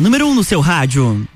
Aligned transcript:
número 0.00 0.26
1 0.26 0.30
um 0.30 0.34
no 0.34 0.44
seu 0.44 0.60
rádio. 0.60 1.26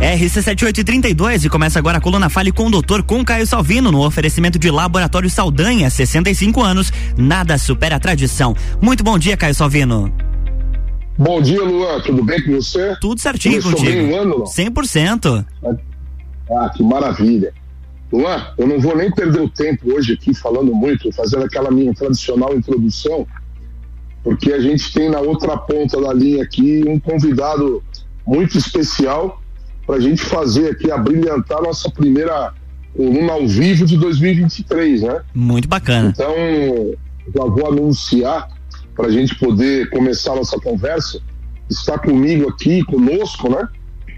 RC7832 0.00 1.44
e 1.44 1.48
começa 1.48 1.78
agora 1.78 1.98
a 1.98 2.00
coluna 2.00 2.28
Fale 2.28 2.50
com 2.50 2.66
o 2.66 2.70
Doutor 2.70 3.02
com 3.02 3.24
Caio 3.24 3.46
Salvino 3.46 3.92
no 3.92 4.04
oferecimento 4.04 4.58
de 4.58 4.70
Laboratório 4.70 5.30
Saldanha, 5.30 5.88
65 5.88 6.62
anos, 6.62 6.92
nada 7.16 7.56
supera 7.56 7.96
a 7.96 8.00
tradição. 8.00 8.54
Muito 8.80 9.04
bom 9.04 9.18
dia, 9.18 9.36
Caio 9.36 9.54
Salvino. 9.54 10.12
Bom 11.16 11.40
dia, 11.40 11.62
Luan. 11.62 12.00
Tudo 12.00 12.24
bem 12.24 12.42
com 12.42 12.52
você? 12.52 12.96
Tudo 13.00 13.20
certinho 13.20 13.62
Começou 13.62 13.78
contigo. 13.78 14.06
bem 14.06 14.12
o 14.12 14.20
ano, 14.20 14.36
Luan? 14.38 14.46
100%. 14.46 15.46
Ah, 16.50 16.70
que 16.74 16.82
maravilha. 16.82 17.52
Luan, 18.12 18.44
eu 18.58 18.66
não 18.66 18.80
vou 18.80 18.96
nem 18.96 19.10
perder 19.12 19.40
o 19.40 19.48
tempo 19.48 19.92
hoje 19.92 20.14
aqui 20.14 20.34
falando 20.34 20.74
muito, 20.74 21.12
fazendo 21.12 21.44
aquela 21.44 21.70
minha 21.70 21.94
tradicional 21.94 22.56
introdução, 22.56 23.26
porque 24.22 24.52
a 24.52 24.60
gente 24.60 24.92
tem 24.92 25.10
na 25.10 25.20
outra 25.20 25.56
ponta 25.56 26.00
da 26.00 26.12
linha 26.12 26.42
aqui 26.42 26.84
um 26.86 26.98
convidado 26.98 27.82
muito 28.26 28.56
especial 28.58 29.40
para 29.86 29.96
a 29.96 30.00
gente 30.00 30.22
fazer 30.22 30.70
aqui, 30.70 30.90
a 30.90 30.98
brilhantar 30.98 31.62
nossa 31.62 31.90
primeira 31.90 32.52
coluna 32.94 33.32
ao 33.32 33.46
vivo 33.46 33.86
de 33.86 33.96
2023, 33.96 35.02
né? 35.02 35.20
Muito 35.34 35.68
bacana. 35.68 36.10
Então, 36.10 36.34
já 37.34 37.44
vou 37.44 37.66
anunciar 37.66 38.48
para 38.94 39.06
a 39.06 39.10
gente 39.10 39.34
poder 39.36 39.88
começar 39.90 40.32
a 40.32 40.36
nossa 40.36 40.58
conversa. 40.60 41.20
Está 41.68 41.98
comigo 41.98 42.48
aqui, 42.48 42.84
conosco, 42.84 43.48
né? 43.48 43.66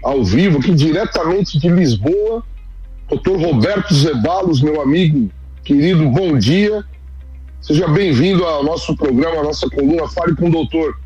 Ao 0.03 0.23
vivo, 0.23 0.59
aqui 0.59 0.73
diretamente 0.73 1.57
de 1.57 1.69
Lisboa, 1.69 2.43
doutor 3.09 3.39
Roberto 3.39 3.93
Zebalos, 3.93 4.61
meu 4.61 4.81
amigo 4.81 5.29
querido, 5.63 6.09
bom 6.09 6.37
dia. 6.37 6.83
Seja 7.63 7.87
bem-vindo 7.87 8.43
ao 8.43 8.61
nosso 8.61 8.93
programa, 8.93 9.39
à 9.39 9.43
nossa 9.43 9.69
coluna 9.69 10.05
Fale 10.09 10.35
com 10.35 10.49
o 10.49 10.51
Doutor. 10.51 10.99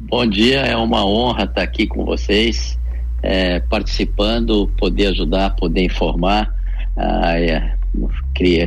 Bom 0.00 0.26
dia, 0.26 0.60
é 0.60 0.74
uma 0.78 1.04
honra 1.04 1.44
estar 1.44 1.60
aqui 1.60 1.86
com 1.86 2.06
vocês, 2.06 2.78
é, 3.22 3.60
participando, 3.60 4.66
poder 4.78 5.08
ajudar, 5.08 5.50
poder 5.56 5.82
informar. 5.84 6.54
Ah, 6.96 7.38
é, 7.38 7.76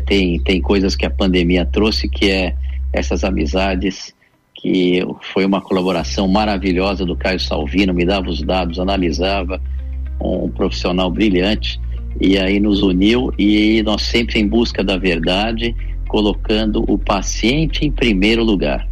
tem, 0.05 0.39
tem 0.41 0.61
coisas 0.61 0.95
que 0.95 1.07
a 1.07 1.09
pandemia 1.09 1.65
trouxe 1.65 2.07
que 2.07 2.29
é 2.29 2.55
essas 2.93 3.23
amizades, 3.23 4.13
que 4.53 5.03
foi 5.33 5.43
uma 5.43 5.59
colaboração 5.59 6.27
maravilhosa 6.27 7.03
do 7.03 7.15
Caio 7.15 7.39
Salvino, 7.39 7.95
me 7.95 8.05
dava 8.05 8.29
os 8.29 8.43
dados, 8.43 8.77
analisava, 8.77 9.59
um 10.19 10.49
profissional 10.49 11.09
brilhante, 11.09 11.81
e 12.19 12.37
aí 12.37 12.59
nos 12.59 12.83
uniu 12.83 13.33
e 13.39 13.81
nós 13.81 14.03
sempre 14.03 14.39
em 14.39 14.47
busca 14.47 14.83
da 14.83 14.97
verdade, 14.97 15.75
colocando 16.11 16.83
o 16.91 16.97
paciente 16.97 17.85
em 17.85 17.91
primeiro 17.91 18.43
lugar. 18.43 18.85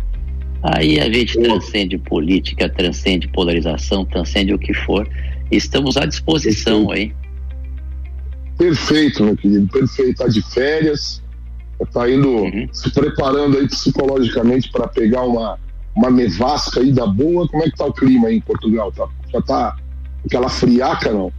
Aí 0.63 1.01
a 1.01 1.11
gente 1.11 1.37
transcende 1.37 1.97
política, 1.97 2.69
transcende 2.69 3.27
polarização, 3.27 4.05
transcende 4.05 4.53
o 4.53 4.57
que 4.57 4.73
for. 4.73 5.05
Estamos 5.51 5.97
à 5.97 6.05
disposição 6.05 6.89
aí. 6.91 7.13
Perfeito, 8.57 9.21
meu 9.25 9.35
querido, 9.35 9.67
perfeito. 9.67 10.11
Está 10.11 10.27
de 10.29 10.41
férias, 10.53 11.21
está 11.81 12.09
indo 12.09 12.29
uhum. 12.29 12.69
se 12.71 12.89
preparando 12.89 13.57
aí 13.57 13.67
psicologicamente 13.67 14.71
para 14.71 14.87
pegar 14.87 15.23
uma, 15.23 15.59
uma 15.93 16.09
nevasca 16.09 16.79
aí 16.79 16.93
da 16.93 17.05
boa. 17.05 17.45
Como 17.49 17.63
é 17.63 17.69
que 17.69 17.75
tá 17.75 17.85
o 17.85 17.93
clima 17.93 18.29
aí 18.29 18.37
em 18.37 18.41
Portugal? 18.41 18.93
Tá, 18.93 19.09
já 19.33 19.41
tá 19.41 19.75
aquela 20.25 20.47
friaca, 20.47 21.11
não? 21.11 21.33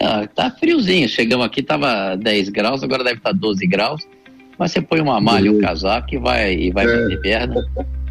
Ah, 0.00 0.26
tá 0.26 0.50
friozinho. 0.50 1.08
Chegamos 1.08 1.46
aqui, 1.46 1.62
tava 1.62 2.16
10 2.16 2.48
graus, 2.48 2.82
agora 2.82 3.04
deve 3.04 3.18
estar 3.18 3.30
tá 3.30 3.38
12 3.38 3.64
graus. 3.68 4.17
Mas 4.58 4.72
você 4.72 4.80
põe 4.80 5.00
uma 5.00 5.20
malha, 5.20 5.52
um 5.52 5.60
casaco 5.60 6.14
e 6.14 6.18
vai, 6.18 6.54
e 6.54 6.70
vai 6.72 6.84
é. 6.86 7.16
perna. 7.18 7.64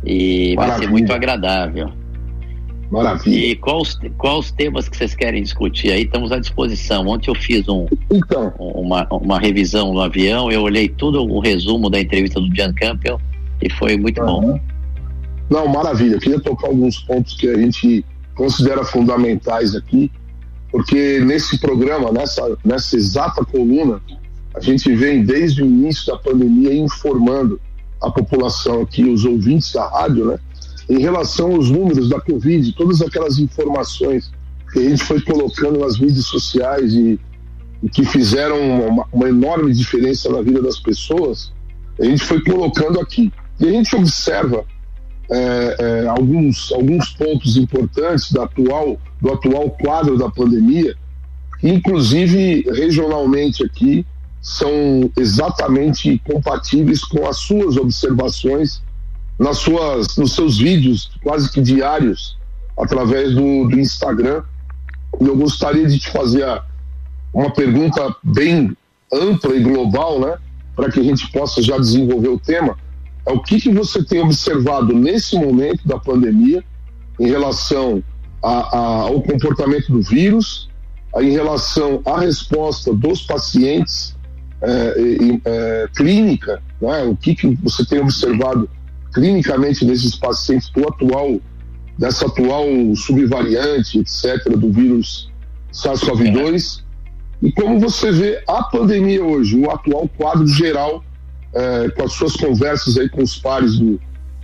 E 0.05 0.55
Maravilha. 0.55 0.55
vai 0.55 0.79
ser 0.79 0.89
muito 0.89 1.13
agradável. 1.13 1.91
Maravilha. 2.89 3.51
E 3.51 3.55
quais, 3.57 3.97
quais 4.17 4.37
os 4.39 4.51
temas 4.51 4.87
que 4.87 4.95
vocês 4.95 5.13
querem 5.13 5.43
discutir 5.43 5.91
aí? 5.91 6.03
Estamos 6.03 6.31
à 6.31 6.39
disposição. 6.39 7.05
Ontem 7.07 7.29
eu 7.29 7.35
fiz 7.35 7.67
um, 7.67 7.85
então. 8.09 8.53
uma, 8.57 9.05
uma 9.11 9.39
revisão 9.39 9.93
no 9.93 9.99
avião, 9.99 10.49
eu 10.49 10.61
olhei 10.61 10.87
tudo, 10.87 11.21
o 11.21 11.37
um 11.37 11.39
resumo 11.39 11.89
da 11.89 11.99
entrevista 11.99 12.39
do 12.39 12.55
Jan 12.55 12.73
Campbell 12.73 13.19
e 13.61 13.69
foi 13.73 13.97
muito 13.97 14.21
uhum. 14.21 14.41
bom. 14.41 14.59
Não, 15.49 15.67
maravilha. 15.67 16.15
Eu 16.15 16.19
queria 16.19 16.39
tocar 16.39 16.67
alguns 16.67 16.99
pontos 16.99 17.35
que 17.35 17.49
a 17.49 17.57
gente 17.57 18.05
considera 18.35 18.83
fundamentais 18.85 19.75
aqui, 19.75 20.11
porque 20.71 21.19
nesse 21.19 21.59
programa, 21.59 22.11
nessa, 22.11 22.57
nessa 22.63 22.95
exata 22.95 23.43
coluna, 23.43 24.01
a 24.57 24.59
gente 24.59 24.93
vem 24.95 25.23
desde 25.23 25.61
o 25.61 25.65
início 25.65 26.07
da 26.07 26.17
pandemia 26.17 26.73
informando 26.73 27.61
a 28.01 28.09
população 28.09 28.81
aqui, 28.81 29.03
os 29.03 29.23
ouvintes 29.23 29.71
da 29.71 29.87
rádio, 29.87 30.25
né, 30.25 30.39
em 30.89 30.99
relação 30.99 31.53
aos 31.53 31.69
números 31.69 32.09
da 32.09 32.19
Covid, 32.19 32.71
todas 32.73 33.01
aquelas 33.01 33.37
informações 33.37 34.31
que 34.71 34.79
a 34.79 34.89
gente 34.89 35.03
foi 35.03 35.21
colocando 35.21 35.79
nas 35.79 35.99
mídias 35.99 36.25
sociais 36.25 36.93
e, 36.93 37.19
e 37.83 37.89
que 37.89 38.03
fizeram 38.03 38.87
uma, 38.87 39.05
uma, 39.11 39.29
enorme 39.29 39.73
diferença 39.73 40.29
na 40.29 40.41
vida 40.41 40.61
das 40.61 40.79
pessoas, 40.79 41.53
a 41.99 42.05
gente 42.05 42.23
foi 42.23 42.41
colocando 42.41 42.99
aqui. 42.99 43.31
E 43.59 43.67
a 43.67 43.71
gente 43.71 43.95
observa 43.95 44.65
é, 45.29 45.75
é, 45.79 46.07
alguns, 46.07 46.71
alguns 46.71 47.09
pontos 47.09 47.57
importantes 47.57 48.31
da 48.31 48.43
atual, 48.43 48.99
do 49.21 49.33
atual 49.33 49.69
quadro 49.71 50.17
da 50.17 50.29
pandemia, 50.29 50.95
inclusive 51.61 52.63
regionalmente 52.71 53.63
aqui 53.63 54.05
são 54.41 55.11
exatamente 55.17 56.21
compatíveis 56.25 57.03
com 57.03 57.27
as 57.27 57.37
suas 57.37 57.77
observações 57.77 58.81
nas 59.37 59.57
suas, 59.59 60.17
nos 60.17 60.33
seus 60.33 60.57
vídeos 60.57 61.11
quase 61.21 61.51
que 61.51 61.61
diários 61.61 62.37
através 62.77 63.33
do, 63.33 63.67
do 63.67 63.79
Instagram. 63.79 64.43
E 65.19 65.25
eu 65.25 65.35
gostaria 65.35 65.87
de 65.87 65.99
te 65.99 66.09
fazer 66.09 66.43
a, 66.43 66.63
uma 67.33 67.51
pergunta 67.51 68.15
bem 68.23 68.75
ampla 69.13 69.55
e 69.55 69.61
global, 69.61 70.19
né, 70.19 70.37
para 70.75 70.91
que 70.91 70.99
a 70.99 71.03
gente 71.03 71.31
possa 71.31 71.61
já 71.61 71.77
desenvolver 71.77 72.29
o 72.29 72.39
tema. 72.39 72.77
É 73.25 73.31
o 73.31 73.41
que, 73.41 73.59
que 73.59 73.71
você 73.71 74.03
tem 74.03 74.21
observado 74.21 74.93
nesse 74.93 75.35
momento 75.37 75.87
da 75.87 75.99
pandemia 75.99 76.63
em 77.19 77.27
relação 77.27 78.03
a, 78.41 78.77
a, 78.77 79.01
ao 79.03 79.21
comportamento 79.21 79.91
do 79.91 80.01
vírus, 80.01 80.69
em 81.19 81.31
relação 81.31 82.01
à 82.05 82.19
resposta 82.19 82.93
dos 82.93 83.21
pacientes 83.21 84.16
clínica, 85.95 86.61
né? 86.81 87.03
o 87.03 87.15
que, 87.15 87.35
que 87.35 87.47
você 87.61 87.85
tem 87.85 87.99
observado 87.99 88.69
clinicamente 89.13 89.85
nesses 89.85 90.15
pacientes 90.15 90.69
do 90.69 90.87
atual, 90.87 91.39
dessa 91.97 92.25
atual 92.25 92.65
subvariante, 92.95 93.99
etc., 93.99 94.49
do 94.57 94.71
vírus 94.71 95.31
SARS-CoV-2, 95.71 96.83
e 97.41 97.51
como 97.51 97.79
você 97.79 98.11
vê 98.11 98.43
a 98.47 98.63
pandemia 98.63 99.23
hoje, 99.23 99.57
o 99.57 99.69
atual 99.69 100.09
quadro 100.17 100.47
geral, 100.47 101.03
é, 101.53 101.89
com 101.89 102.03
as 102.03 102.13
suas 102.13 102.35
conversas 102.35 102.97
aí 102.97 103.09
com 103.09 103.23
os 103.23 103.37
pares 103.37 103.77
do, 103.77 103.99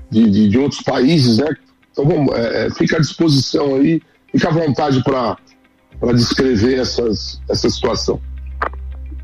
de, 0.09 0.29
de, 0.29 0.49
de, 0.49 0.57
outros 0.57 0.81
países, 0.81 1.37
né? 1.37 1.55
Então, 1.91 2.05
vamos, 2.05 2.33
é, 2.35 2.69
fica 2.71 2.97
à 2.97 2.99
disposição 2.99 3.75
aí, 3.75 4.01
fica 4.31 4.49
à 4.49 4.51
vontade 4.51 5.03
para 5.03 5.37
descrever 6.13 6.79
essas, 6.79 7.41
essa 7.49 7.69
situação. 7.69 8.19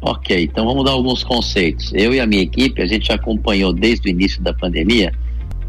Ok, 0.02 0.44
então 0.44 0.66
vamos 0.66 0.86
dar 0.86 0.92
alguns 0.92 1.24
conceitos. 1.24 1.92
Eu 1.94 2.14
e 2.14 2.20
a 2.20 2.26
minha 2.26 2.44
equipe, 2.44 2.82
a 2.82 2.86
gente 2.86 3.12
acompanhou 3.12 3.74
desde 3.74 4.08
o 4.08 4.10
início 4.10 4.42
da 4.42 4.54
pandemia 4.54 5.12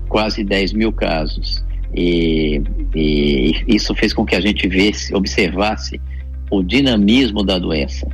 quase 0.09 0.45
10 0.45 0.73
mil 0.73 0.93
casos. 0.93 1.65
E, 1.95 2.63
e 2.95 3.65
isso 3.67 3.95
fez 3.95 4.13
com 4.13 4.25
que 4.25 4.37
a 4.37 4.41
gente 4.41 4.69
visse, 4.69 5.15
observasse 5.15 6.01
o 6.51 6.63
dinamismo 6.63 7.43
da 7.43 7.59
doença. 7.59 8.07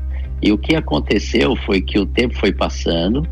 E 0.42 0.52
o 0.52 0.58
que 0.58 0.74
aconteceu 0.74 1.54
foi 1.56 1.80
que 1.80 1.98
o 1.98 2.06
tempo 2.06 2.34
foi 2.34 2.52
passando, 2.52 3.26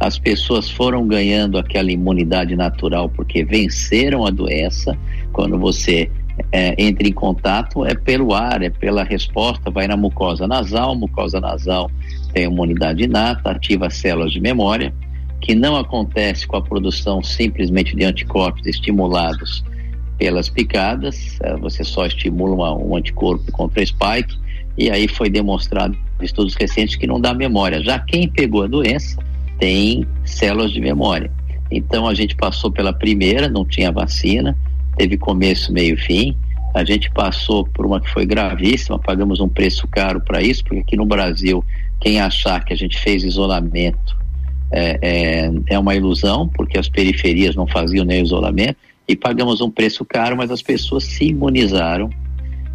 as 0.00 0.18
pessoas 0.18 0.68
foram 0.68 1.06
ganhando 1.06 1.56
aquela 1.56 1.92
imunidade 1.92 2.56
natural 2.56 3.08
porque 3.08 3.44
venceram 3.44 4.26
a 4.26 4.30
doença. 4.30 4.98
Quando 5.32 5.58
você 5.58 6.10
é, 6.50 6.74
entra 6.78 7.06
em 7.06 7.12
contato 7.12 7.84
é 7.84 7.94
pelo 7.94 8.34
ar, 8.34 8.62
é 8.62 8.70
pela 8.70 9.04
resposta, 9.04 9.70
vai 9.70 9.86
na 9.86 9.96
mucosa 9.96 10.46
nasal, 10.46 10.94
mucosa 10.94 11.40
nasal 11.40 11.90
tem 12.32 12.44
imunidade 12.44 13.04
inata, 13.04 13.50
ativa 13.50 13.90
células 13.90 14.32
de 14.32 14.40
memória, 14.40 14.92
que 15.40 15.54
não 15.54 15.76
acontece 15.76 16.46
com 16.46 16.56
a 16.56 16.62
produção 16.62 17.22
simplesmente 17.22 17.94
de 17.94 18.04
anticorpos 18.04 18.66
estimulados 18.66 19.64
pelas 20.18 20.48
picadas, 20.48 21.38
é, 21.42 21.56
você 21.56 21.84
só 21.84 22.06
estimula 22.06 22.74
um 22.74 22.96
anticorpo 22.96 23.50
contra 23.52 23.84
spike, 23.84 24.38
e 24.78 24.90
aí 24.90 25.08
foi 25.08 25.28
demonstrado 25.28 25.96
em 26.20 26.24
estudos 26.24 26.54
recentes 26.54 26.96
que 26.96 27.06
não 27.06 27.20
dá 27.20 27.34
memória. 27.34 27.82
Já 27.82 27.98
quem 27.98 28.28
pegou 28.28 28.62
a 28.62 28.66
doença 28.66 29.18
tem 29.58 30.06
células 30.24 30.70
de 30.70 30.80
memória. 30.80 31.30
Então 31.70 32.06
a 32.06 32.14
gente 32.14 32.36
passou 32.36 32.70
pela 32.70 32.92
primeira, 32.92 33.48
não 33.48 33.64
tinha 33.64 33.90
vacina, 33.90 34.56
teve 34.96 35.16
começo, 35.16 35.72
meio 35.72 35.94
e 35.94 35.98
fim. 35.98 36.36
A 36.74 36.84
gente 36.84 37.10
passou 37.10 37.64
por 37.66 37.84
uma 37.84 38.00
que 38.00 38.10
foi 38.10 38.24
gravíssima, 38.24 38.98
pagamos 38.98 39.40
um 39.40 39.48
preço 39.48 39.86
caro 39.88 40.20
para 40.20 40.40
isso, 40.40 40.64
porque 40.64 40.80
aqui 40.80 40.96
no 40.96 41.04
Brasil, 41.04 41.64
quem 42.00 42.20
achar 42.20 42.64
que 42.64 42.72
a 42.72 42.76
gente 42.76 42.98
fez 42.98 43.22
isolamento 43.22 44.16
é, 44.70 44.98
é, 45.02 45.50
é 45.66 45.78
uma 45.78 45.94
ilusão, 45.94 46.48
porque 46.48 46.78
as 46.78 46.88
periferias 46.88 47.54
não 47.54 47.66
faziam 47.66 48.04
nem 48.04 48.22
isolamento, 48.22 48.76
e 49.06 49.14
pagamos 49.14 49.60
um 49.60 49.70
preço 49.70 50.04
caro, 50.04 50.36
mas 50.36 50.50
as 50.50 50.62
pessoas 50.62 51.04
se 51.04 51.26
imunizaram, 51.26 52.08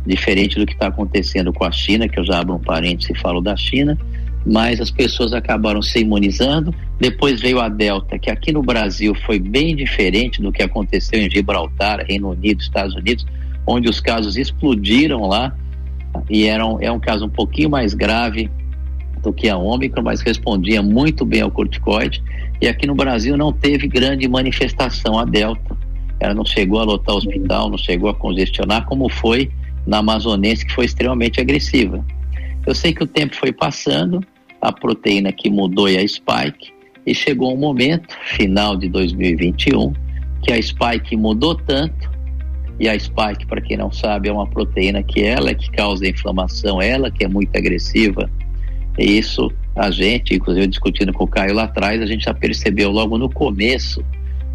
diferente 0.06 0.60
do 0.60 0.66
que 0.66 0.74
está 0.74 0.88
acontecendo 0.88 1.52
com 1.52 1.66
a 1.66 1.72
China, 1.72 2.08
que 2.08 2.20
eu 2.20 2.24
já 2.24 2.40
abro 2.40 2.56
um 2.56 2.60
parênteses 2.60 3.10
e 3.10 3.20
falo 3.20 3.42
da 3.42 3.58
China, 3.58 3.98
mas 4.48 4.80
as 4.80 4.90
pessoas 4.90 5.34
acabaram 5.34 5.82
se 5.82 6.00
imunizando. 6.00 6.74
Depois 7.00 7.42
veio 7.42 7.60
a 7.60 7.68
Delta, 7.68 8.18
que 8.18 8.32
aqui 8.32 8.54
no 8.54 8.64
Brasil 8.64 9.14
foi 9.26 9.40
bem 9.40 9.76
diferente 9.76 10.42
do 10.42 10.52
que 10.52 10.64
aconteceu 10.64 11.20
em 11.20 11.30
Gibraltar, 11.30 12.06
Reino 12.08 12.30
Unido, 12.30 12.62
Estados 12.62 12.96
Unidos, 12.96 13.26
onde 13.66 13.90
os 13.90 14.00
casos 14.00 14.38
explodiram 14.38 15.28
lá 15.28 15.54
e 16.30 16.46
eram, 16.46 16.78
é 16.80 16.90
um 16.90 17.00
caso 17.00 17.26
um 17.26 17.30
pouquinho 17.30 17.70
mais 17.70 17.94
grave 17.94 18.50
do 19.22 19.34
que 19.34 19.50
a 19.50 19.58
Ômicron, 19.58 20.02
mas 20.02 20.22
respondia 20.22 20.82
muito 20.82 21.26
bem 21.26 21.42
ao 21.42 21.52
corticoide. 21.52 22.24
E 22.62 22.68
aqui 22.68 22.88
no 22.88 22.96
Brasil 22.96 23.36
não 23.36 23.52
teve 23.52 23.88
grande 23.88 24.28
manifestação 24.30 25.20
a 25.20 25.26
Delta. 25.26 25.78
Ela 26.20 26.34
não 26.34 26.46
chegou 26.46 26.80
a 26.80 26.84
lotar 26.84 27.16
o 27.16 27.18
hospital, 27.18 27.70
não 27.70 27.78
chegou 27.78 28.10
a 28.10 28.16
congestionar, 28.16 28.86
como 28.86 29.10
foi 29.10 29.52
na 29.86 29.98
Amazonense, 29.98 30.66
que 30.66 30.74
foi 30.74 30.86
extremamente 30.86 31.42
agressiva. 31.42 32.04
Eu 32.66 32.74
sei 32.74 32.94
que 32.94 33.04
o 33.04 33.08
tempo 33.08 33.36
foi 33.36 33.52
passando, 33.52 34.22
a 34.62 34.72
proteína 34.72 35.32
que 35.32 35.50
mudou 35.50 35.88
é 35.88 35.98
a 35.98 36.08
spike, 36.08 36.74
e 37.06 37.16
chegou 37.16 37.54
um 37.54 37.58
momento, 37.58 38.14
final 38.36 38.76
de 38.76 38.90
2021, 38.90 39.94
que 40.42 40.52
a 40.52 40.62
spike 40.62 41.16
mudou 41.16 41.56
tanto, 41.56 42.10
e 42.80 42.88
a 42.88 42.98
spike, 42.98 43.48
para 43.48 43.62
quem 43.62 43.78
não 43.78 43.92
sabe, 43.92 44.30
é 44.30 44.32
uma 44.32 44.48
proteína 44.48 45.02
que 45.02 45.24
ela 45.24 45.50
é 45.50 45.56
que 45.56 45.72
causa 45.72 46.08
inflamação, 46.08 46.82
ela 46.82 47.10
que 47.10 47.24
é 47.24 47.28
muito 47.28 47.56
agressiva, 47.56 48.30
e 48.98 49.18
isso 49.18 49.52
a 49.76 49.92
gente, 49.92 50.34
inclusive 50.34 50.68
discutindo 50.68 51.14
com 51.14 51.24
o 51.24 51.28
Caio 51.28 51.54
lá 51.54 51.66
atrás, 51.66 52.02
a 52.02 52.06
gente 52.06 52.26
já 52.26 52.34
percebeu 52.34 52.90
logo 52.90 53.18
no 53.18 53.30
começo 53.30 54.04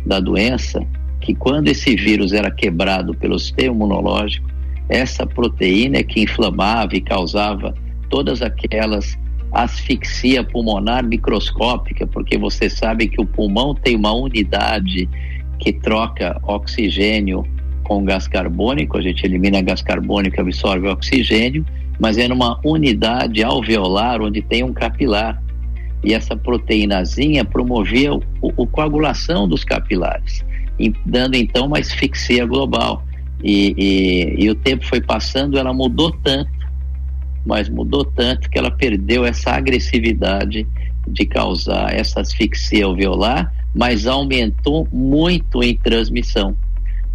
da 0.05 0.19
doença 0.19 0.85
que 1.21 1.35
quando 1.35 1.69
esse 1.69 1.95
vírus 1.95 2.33
era 2.33 2.51
quebrado 2.51 3.15
pelo 3.15 3.39
sistema 3.39 3.73
imunológico, 3.75 4.49
essa 4.89 5.25
proteína 5.25 5.99
é 5.99 6.03
que 6.03 6.21
inflamava 6.21 6.97
e 6.97 7.01
causava 7.01 7.73
todas 8.11 8.43
aquelas 8.43 9.17
asfixia 9.53 10.43
pulmonar 10.43 11.05
microscópica, 11.05 12.07
porque 12.07 12.39
você 12.39 12.71
sabe 12.71 13.09
que 13.09 13.21
o 13.21 13.27
pulmão 13.27 13.75
tem 13.75 13.95
uma 13.95 14.13
unidade 14.13 15.09
que 15.59 15.73
troca 15.73 16.41
oxigênio 16.43 17.47
com 17.85 18.05
gás 18.05 18.27
carbônico, 18.27 18.97
a 18.97 19.03
gente 19.03 19.25
elimina 19.25 19.61
gás 19.61 19.83
carbônico 19.83 20.37
e 20.37 20.41
absorve 20.41 20.89
oxigênio, 20.89 21.65
mas 22.01 22.17
é 22.17 22.27
numa 22.27 22.59
unidade 22.65 23.43
alveolar 23.43 24.23
onde 24.23 24.41
tem 24.41 24.65
um 24.65 24.73
capilar. 24.73 25.41
E 26.03 26.15
essa 26.15 26.35
proteínazinha 26.35 27.45
promovia 27.45 28.13
o, 28.13 28.23
o 28.41 28.67
coagulação 28.67 29.47
dos 29.47 29.63
capilares, 29.63 30.45
dando 31.05 31.37
então 31.37 31.67
uma 31.67 31.79
asfixia 31.79 32.45
global. 32.45 33.05
E, 33.45 33.75
e, 33.77 34.45
e 34.45 34.51
o 34.51 34.55
tempo 34.55 34.85
foi 34.87 35.01
passando, 35.01 35.59
ela 35.59 35.73
mudou 35.73 36.11
tanto 36.11 36.62
mas 37.45 37.69
mudou 37.69 38.05
tanto 38.05 38.49
que 38.49 38.59
ela 38.59 38.71
perdeu 38.71 39.25
essa 39.25 39.53
agressividade 39.53 40.67
de 41.07 41.27
causar 41.27 41.93
essa 41.93 42.21
asfixia 42.21 42.85
alveolar, 42.85 43.53
mas 43.75 44.07
aumentou 44.07 44.87
muito 44.93 45.63
em 45.63 45.77
transmissão. 45.77 46.55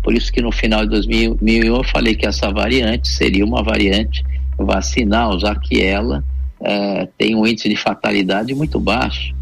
Por 0.04 0.14
isso 0.14 0.32
que 0.32 0.42
no 0.42 0.52
final 0.52 0.84
de 0.84 0.92
2001 0.92 1.76
eu 1.76 1.84
falei 1.84 2.16
que 2.16 2.26
essa 2.26 2.52
variante 2.52 3.08
seria 3.10 3.46
uma 3.46 3.64
variante 3.64 4.24
vacinal, 4.58 5.40
já 5.40 5.56
que 5.56 5.82
ela 5.82 6.24
é, 6.62 7.08
tem 7.18 7.36
um 7.36 7.46
índice 7.46 7.70
de 7.70 7.76
fatalidade 7.76 8.54
muito 8.54 8.80
baixo. 8.80 9.36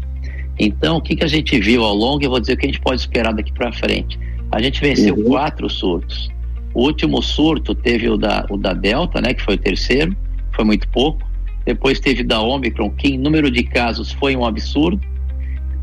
Então, 0.58 0.96
o 0.96 1.00
que, 1.00 1.16
que 1.16 1.24
a 1.24 1.28
gente 1.28 1.58
viu 1.58 1.84
ao 1.84 1.94
longo? 1.94 2.24
Eu 2.24 2.30
vou 2.30 2.40
dizer 2.40 2.54
o 2.54 2.56
que 2.56 2.66
a 2.66 2.68
gente 2.68 2.80
pode 2.80 3.00
esperar 3.00 3.32
daqui 3.32 3.52
para 3.52 3.72
frente. 3.72 4.18
A 4.50 4.60
gente 4.60 4.80
venceu 4.80 5.14
uhum. 5.14 5.24
quatro 5.24 5.68
surtos. 5.68 6.30
O 6.72 6.82
último 6.82 7.22
surto 7.22 7.74
teve 7.74 8.08
o 8.08 8.16
da, 8.16 8.46
o 8.50 8.56
da 8.56 8.72
Delta, 8.72 9.20
né, 9.20 9.34
que 9.34 9.42
foi 9.42 9.54
o 9.54 9.58
terceiro 9.58 10.16
foi 10.56 10.64
muito 10.64 10.88
pouco. 10.88 11.24
Depois 11.64 12.00
teve 12.00 12.24
da 12.24 12.40
Omicron, 12.40 12.90
que 12.90 13.08
em 13.08 13.18
número 13.18 13.50
de 13.50 13.62
casos 13.62 14.12
foi 14.12 14.34
um 14.34 14.44
absurdo. 14.44 15.00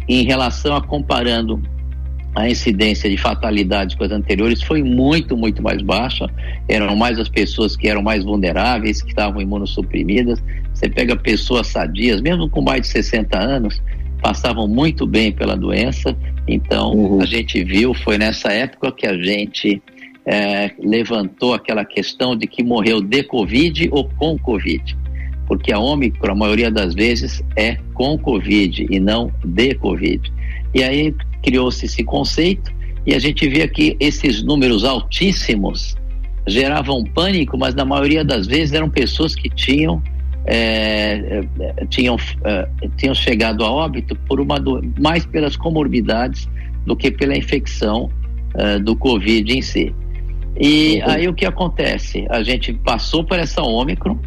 Em 0.08 0.24
relação 0.24 0.76
a 0.76 0.82
comparando 0.82 1.62
a 2.36 2.50
incidência 2.50 3.10
de 3.10 3.18
fatalidade 3.18 3.96
com 3.96 4.04
as 4.04 4.12
anteriores, 4.12 4.64
foi 4.64 4.82
muito, 4.82 5.38
muito 5.38 5.62
mais 5.62 5.82
baixa. 5.82 6.28
Eram 6.68 6.96
mais 6.96 7.20
as 7.20 7.30
pessoas 7.30 7.76
que 7.76 7.88
eram 7.88 8.02
mais 8.02 8.24
vulneráveis, 8.24 9.02
que 9.02 9.10
estavam 9.10 9.42
imunossuprimidas. 9.42 10.44
Você 10.74 10.90
pega 10.90 11.16
pessoas 11.16 11.68
sadias, 11.68 12.22
mesmo 12.22 12.50
com 12.50 12.62
mais 12.62 12.82
de 12.82 12.88
60 12.88 13.38
anos, 13.38 13.82
passavam 14.22 14.68
muito 14.68 15.06
bem 15.06 15.32
pela 15.32 15.56
doença. 15.56 16.16
Então, 16.48 16.94
uhum. 16.94 17.22
a 17.22 17.26
gente 17.26 17.64
viu, 17.64 17.94
foi 17.94 18.18
nessa 18.18 18.52
época 18.52 18.92
que 18.92 19.06
a 19.06 19.16
gente 19.16 19.82
é, 20.26 20.72
levantou 20.80 21.54
aquela 21.54 21.84
questão 21.84 22.36
de 22.36 22.48
que 22.48 22.64
morreu 22.64 23.02
de 23.02 23.24
Covid 23.24 23.90
ou 23.92 24.10
com 24.18 24.38
Covid. 24.38 24.98
Porque 25.48 25.74
a 25.74 25.80
Ômicron, 25.80 26.32
a 26.32 26.36
maioria 26.36 26.72
das 26.72 26.94
vezes, 26.94 27.44
é 27.56 27.78
com 27.94 28.18
Covid 28.18 28.88
e 28.90 29.00
não 29.00 29.32
de 29.44 29.76
Covid. 29.76 30.32
E 30.74 30.84
aí 30.84 31.14
criou-se 31.42 31.86
esse 31.86 32.04
conceito 32.04 32.72
e 33.06 33.14
a 33.14 33.20
gente 33.20 33.48
via 33.50 33.68
que 33.68 33.98
esses 34.00 34.42
números 34.42 34.86
altíssimos 34.86 35.96
geravam 36.48 37.04
pânico, 37.04 37.58
mas 37.58 37.76
na 37.76 37.86
maioria 37.86 38.24
das 38.24 38.48
vezes 38.48 38.74
eram 38.74 38.90
pessoas 38.90 39.36
que 39.36 39.50
tinham 39.50 40.02
é, 40.46 41.42
é 41.60 41.86
tinham, 41.86 42.18
é, 42.44 42.68
tinham 42.98 43.16
chegado 43.16 43.64
a 43.64 43.72
óbito 43.72 44.14
por 44.28 44.42
uma 44.42 44.60
do, 44.60 44.82
mais 45.00 45.26
pelas 45.26 45.56
comorbidades 45.56 46.50
do 46.86 46.98
que 46.98 47.10
pela 47.10 47.38
infecção 47.38 48.10
é, 48.56 48.78
do 48.80 48.96
Covid 48.96 49.54
em 49.54 49.62
si. 49.62 49.94
E 50.60 51.02
uhum. 51.02 51.10
aí 51.10 51.28
o 51.28 51.34
que 51.34 51.46
acontece? 51.46 52.26
A 52.30 52.44
gente 52.44 52.74
passou 52.74 53.24
por 53.24 53.40
essa 53.40 53.62
Ômicron 53.62 54.18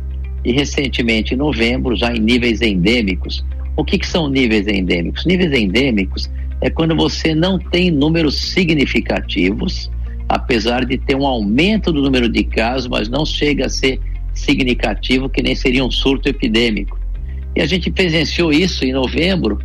e 0.44 0.52
recentemente, 0.52 1.34
em 1.34 1.36
novembro, 1.36 1.96
já 1.96 2.14
em 2.14 2.20
níveis 2.20 2.62
endêmicos. 2.62 3.44
O 3.76 3.84
que, 3.84 3.98
que 3.98 4.06
são 4.06 4.28
níveis 4.28 4.66
endêmicos? 4.66 5.24
Níveis 5.24 5.52
endêmicos 5.52 6.30
é 6.60 6.70
quando 6.70 6.96
você 6.96 7.34
não 7.34 7.58
tem 7.58 7.90
números 7.90 8.36
significativos, 8.36 9.90
apesar 10.28 10.84
de 10.84 10.98
ter 10.98 11.14
um 11.14 11.26
aumento 11.26 11.92
do 11.92 12.02
número 12.02 12.28
de 12.28 12.42
casos, 12.44 12.88
mas 12.88 13.08
não 13.08 13.24
chega 13.24 13.66
a 13.66 13.68
ser 13.68 14.00
significativo, 14.32 15.28
que 15.28 15.42
nem 15.42 15.54
seria 15.54 15.84
um 15.84 15.90
surto 15.90 16.28
epidêmico. 16.28 16.98
E 17.54 17.60
a 17.60 17.66
gente 17.66 17.90
presenciou 17.90 18.52
isso 18.52 18.84
em 18.84 18.92
novembro, 18.92 19.58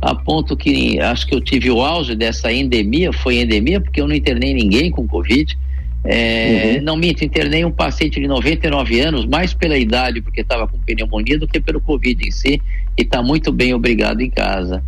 a 0.00 0.14
ponto 0.14 0.56
que 0.56 1.00
acho 1.00 1.26
que 1.26 1.34
eu 1.34 1.40
tive 1.40 1.70
o 1.70 1.80
auge 1.80 2.14
dessa 2.14 2.52
endemia, 2.52 3.12
foi 3.12 3.40
endemia, 3.40 3.80
porque 3.80 4.00
eu 4.00 4.06
não 4.06 4.14
internei 4.14 4.52
ninguém 4.52 4.90
com 4.90 5.06
Covid, 5.06 5.56
é, 6.04 6.76
uhum. 6.76 6.84
Não 6.84 6.96
minto, 6.96 7.24
internei 7.24 7.64
um 7.64 7.70
paciente 7.70 8.20
de 8.20 8.28
99 8.28 9.00
anos, 9.00 9.26
mais 9.26 9.52
pela 9.52 9.76
idade, 9.76 10.20
porque 10.20 10.40
estava 10.40 10.68
com 10.68 10.78
pneumonia, 10.78 11.38
do 11.38 11.48
que 11.48 11.60
pelo 11.60 11.80
Covid 11.80 12.26
em 12.26 12.30
si, 12.30 12.60
e 12.96 13.02
está 13.02 13.22
muito 13.22 13.52
bem, 13.52 13.74
obrigado, 13.74 14.20
em 14.20 14.30
casa. 14.30 14.82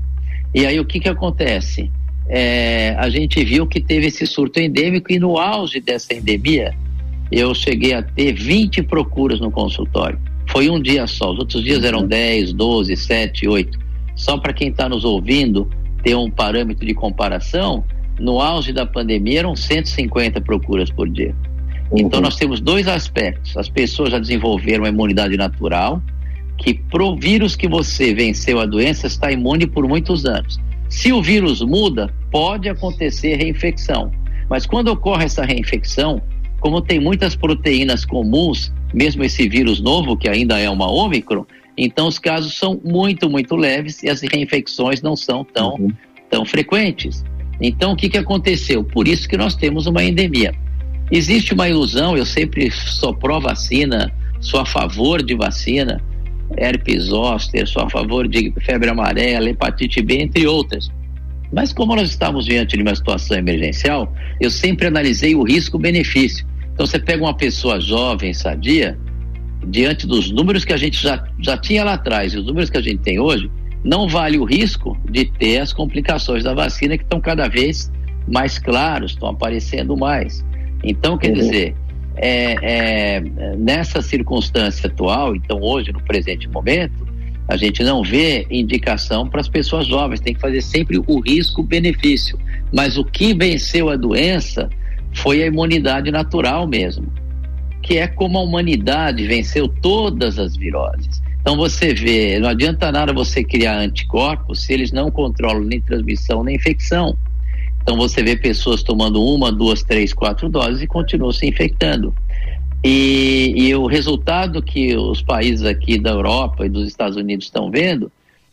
E 0.55 0.65
aí 0.65 0.79
o 0.79 0.85
que, 0.85 1.01
que 1.01 1.09
acontece? 1.09 1.91
É, 2.29 2.95
a 2.99 3.09
gente 3.09 3.43
viu 3.45 3.67
que 3.67 3.81
teve 3.81 4.07
esse 4.07 4.27
surto 4.27 4.61
endêmico, 4.61 5.13
e 5.13 5.19
no 5.19 5.39
auge 5.39 5.81
dessa 5.81 6.15
endemia, 6.15 6.75
eu 7.33 7.55
cheguei 7.55 7.95
a 7.95 8.03
ter 8.03 8.33
20 8.33 8.83
procuras 8.85 9.41
no 9.41 9.51
consultório. 9.51 10.19
Foi 10.51 10.71
um 10.71 10.81
dia 10.81 11.07
só, 11.07 11.33
os 11.33 11.39
outros 11.39 11.63
dias 11.63 11.85
eram 11.85 12.07
10, 12.07 12.53
12, 12.53 12.97
7, 12.97 13.49
8. 13.49 13.79
Só 14.15 14.39
para 14.39 14.53
quem 14.53 14.69
está 14.69 14.89
nos 14.89 15.05
ouvindo 15.05 15.69
ter 16.03 16.15
um 16.15 16.31
parâmetro 16.31 16.87
de 16.87 16.95
comparação, 16.95 17.85
no 18.19 18.41
auge 18.41 18.73
da 18.73 18.85
pandemia 18.85 19.41
eram 19.41 19.55
150 19.55 20.41
procuras 20.41 20.91
por 20.91 21.09
dia. 21.09 21.35
Uhum. 21.91 22.01
Então 22.01 22.21
nós 22.21 22.37
temos 22.37 22.61
dois 22.61 22.89
aspectos. 22.89 23.57
As 23.57 23.69
pessoas 23.69 24.11
já 24.11 24.19
desenvolveram 24.19 24.85
uma 24.85 24.89
imunidade 24.89 25.37
natural, 25.37 26.03
que 26.59 26.75
pro 26.75 27.17
vírus 27.17 27.55
que 27.57 27.69
você 27.69 28.13
venceu 28.13 28.61
a 28.61 28.67
doença 28.67 29.07
está 29.07 29.31
imune 29.31 29.67
por 29.67 29.87
muitos 29.87 30.25
anos. 30.25 30.59
Se 30.89 31.13
o 31.13 31.23
vírus 31.23 31.61
muda, 31.61 32.13
pode 32.31 32.69
acontecer 32.69 33.37
reinfecção. 33.37 34.11
Mas 34.49 34.67
quando 34.67 34.89
ocorre 34.89 35.25
essa 35.25 35.45
reinfecção, 35.45 36.21
como 36.61 36.81
tem 36.81 36.99
muitas 36.99 37.37
proteínas 37.37 38.05
comuns, 38.05 38.73
mesmo 38.93 39.23
esse 39.23 39.49
vírus 39.49 39.81
novo, 39.81 40.17
que 40.17 40.29
ainda 40.29 40.59
é 40.59 40.69
uma 40.69 40.91
Ômicron, 40.91 41.45
então 41.77 42.09
os 42.09 42.19
casos 42.19 42.59
são 42.59 42.81
muito, 42.83 43.31
muito 43.31 43.55
leves 43.55 44.03
e 44.03 44.09
as 44.09 44.21
reinfecções 44.21 45.01
não 45.01 45.15
são 45.15 45.45
tão, 45.45 45.75
uhum. 45.75 45.93
tão 46.29 46.45
frequentes. 46.45 47.25
Então, 47.61 47.93
o 47.93 47.97
que, 47.97 48.09
que 48.09 48.19
aconteceu? 48.19 48.85
Por 48.85 49.09
isso 49.09 49.29
que 49.29 49.37
nós 49.37 49.55
temos 49.55 49.87
uma 49.87 50.03
endemia. 50.03 50.55
Existe 51.11 51.55
uma 51.55 51.69
ilusão, 51.69 52.17
eu 52.17 52.27
sempre 52.27 52.71
sou 52.71 53.15
pró-vacina, 53.15 54.13
sou 54.41 54.61
a 54.61 54.67
favor 54.67 55.23
de 55.23 55.35
vacina, 55.35 56.01
herpes 56.57 57.05
zoster, 57.05 57.67
sou 57.67 57.83
a 57.83 57.91
favor 57.91 58.29
de 58.29 58.53
febre 58.61 58.91
amarela, 58.91 59.49
hepatite 59.49 60.03
B, 60.03 60.21
entre 60.21 60.47
outras. 60.47 60.91
Mas 61.53 61.73
como 61.73 61.97
nós 61.97 62.11
estamos 62.11 62.45
diante 62.45 62.77
de 62.77 62.83
uma 62.83 62.95
situação 62.95 63.39
emergencial, 63.39 64.13
eu 64.41 64.51
sempre 64.51 64.87
analisei 64.87 65.35
o 65.35 65.43
risco-benefício. 65.43 66.47
Então 66.75 66.87
você 66.87 66.99
pega 66.99 67.25
uma 67.25 67.35
pessoa 67.35 67.81
jovem, 67.81 68.35
sadia, 68.35 68.99
diante 69.67 70.07
dos 70.07 70.31
números 70.31 70.65
que 70.65 70.73
a 70.73 70.77
gente 70.77 71.03
já, 71.03 71.25
já 71.41 71.57
tinha 71.57 71.85
lá 71.85 71.95
atrás 71.95 72.35
e 72.35 72.39
os 72.39 72.47
números 72.47 72.71
que 72.71 72.77
a 72.77 72.83
gente 72.83 73.01
tem 73.01 73.19
hoje, 73.19 73.51
não 73.85 74.09
vale 74.09 74.39
o 74.39 74.45
risco 74.45 74.97
de 75.09 75.25
ter 75.25 75.59
as 75.59 75.73
complicações 75.73 76.45
da 76.45 76.55
vacina 76.55 76.97
que 76.97 77.05
estão 77.05 77.21
cada 77.21 77.49
vez 77.49 77.91
mais 78.27 78.59
claros, 78.59 79.13
estão 79.13 79.29
aparecendo 79.29 79.97
mais. 79.97 80.45
Então, 80.83 81.17
quer 81.17 81.29
uhum. 81.29 81.35
dizer, 81.35 81.77
é, 82.17 82.57
é, 82.61 83.21
nessa 83.57 84.03
circunstância 84.03 84.89
atual, 84.89 85.35
então 85.35 85.61
hoje, 85.61 85.93
no 85.93 86.01
presente 86.03 86.49
momento, 86.49 87.07
a 87.47 87.57
gente 87.57 87.83
não 87.83 88.03
vê 88.03 88.47
indicação 88.51 89.27
para 89.27 89.41
as 89.41 89.49
pessoas 89.49 89.87
jovens, 89.87 90.21
tem 90.21 90.35
que 90.35 90.41
fazer 90.41 90.61
sempre 90.61 90.99
o 90.99 91.21
risco-benefício. 91.21 92.39
Mas 92.73 92.99
o 92.99 93.05
que 93.05 93.33
venceu 93.33 93.89
a 93.89 93.97
doença 93.97 94.69
foi 95.15 95.43
a 95.43 95.47
imunidade 95.47 96.11
natural 96.11 96.67
mesmo, 96.67 97.11
que 97.83 97.97
é 97.97 98.07
como 98.07 98.37
a 98.37 98.43
humanidade 98.43 99.27
venceu 99.27 99.67
todas 99.67 100.39
as 100.39 100.57
viroses. 100.57 101.23
Então 101.49 101.57
você 101.57 101.95
vê, 101.95 102.39
não 102.39 102.51
adianta 102.51 102.93
nada 102.93 103.11
você 103.11 103.43
criar 103.43 103.79
anticorpos 103.79 104.65
se 104.65 104.75
eles 104.75 104.93
não 104.93 105.11
controlam 105.11 105.65
nem 105.65 105.81
transmissão 105.81 106.45
nem 106.45 106.57
infecção. 106.57 107.17
Então 107.81 107.97
você 107.97 108.23
vê 108.23 108.37
pessoas 108.37 108.83
tomando 108.83 109.25
uma, 109.25 109.51
duas, 109.51 109.83
três, 109.83 110.13
quatro 110.13 110.47
doses 110.51 110.83
e 110.83 110.87
continuam 110.87 111.33
se 111.33 111.47
infectando. 111.47 112.15
E, 112.85 113.55
e, 113.57 113.75
o 113.75 113.87
resultado 113.87 114.61
que 114.61 114.95
os 114.95 115.23
países 115.23 115.65
aqui 115.65 115.99
da 115.99 116.11
Europa 116.11 116.67
e 116.67 116.69
dos 116.69 116.87
Estados 116.87 117.17
Unidos 117.17 117.47
estão 117.47 117.71
vendo 117.71 118.13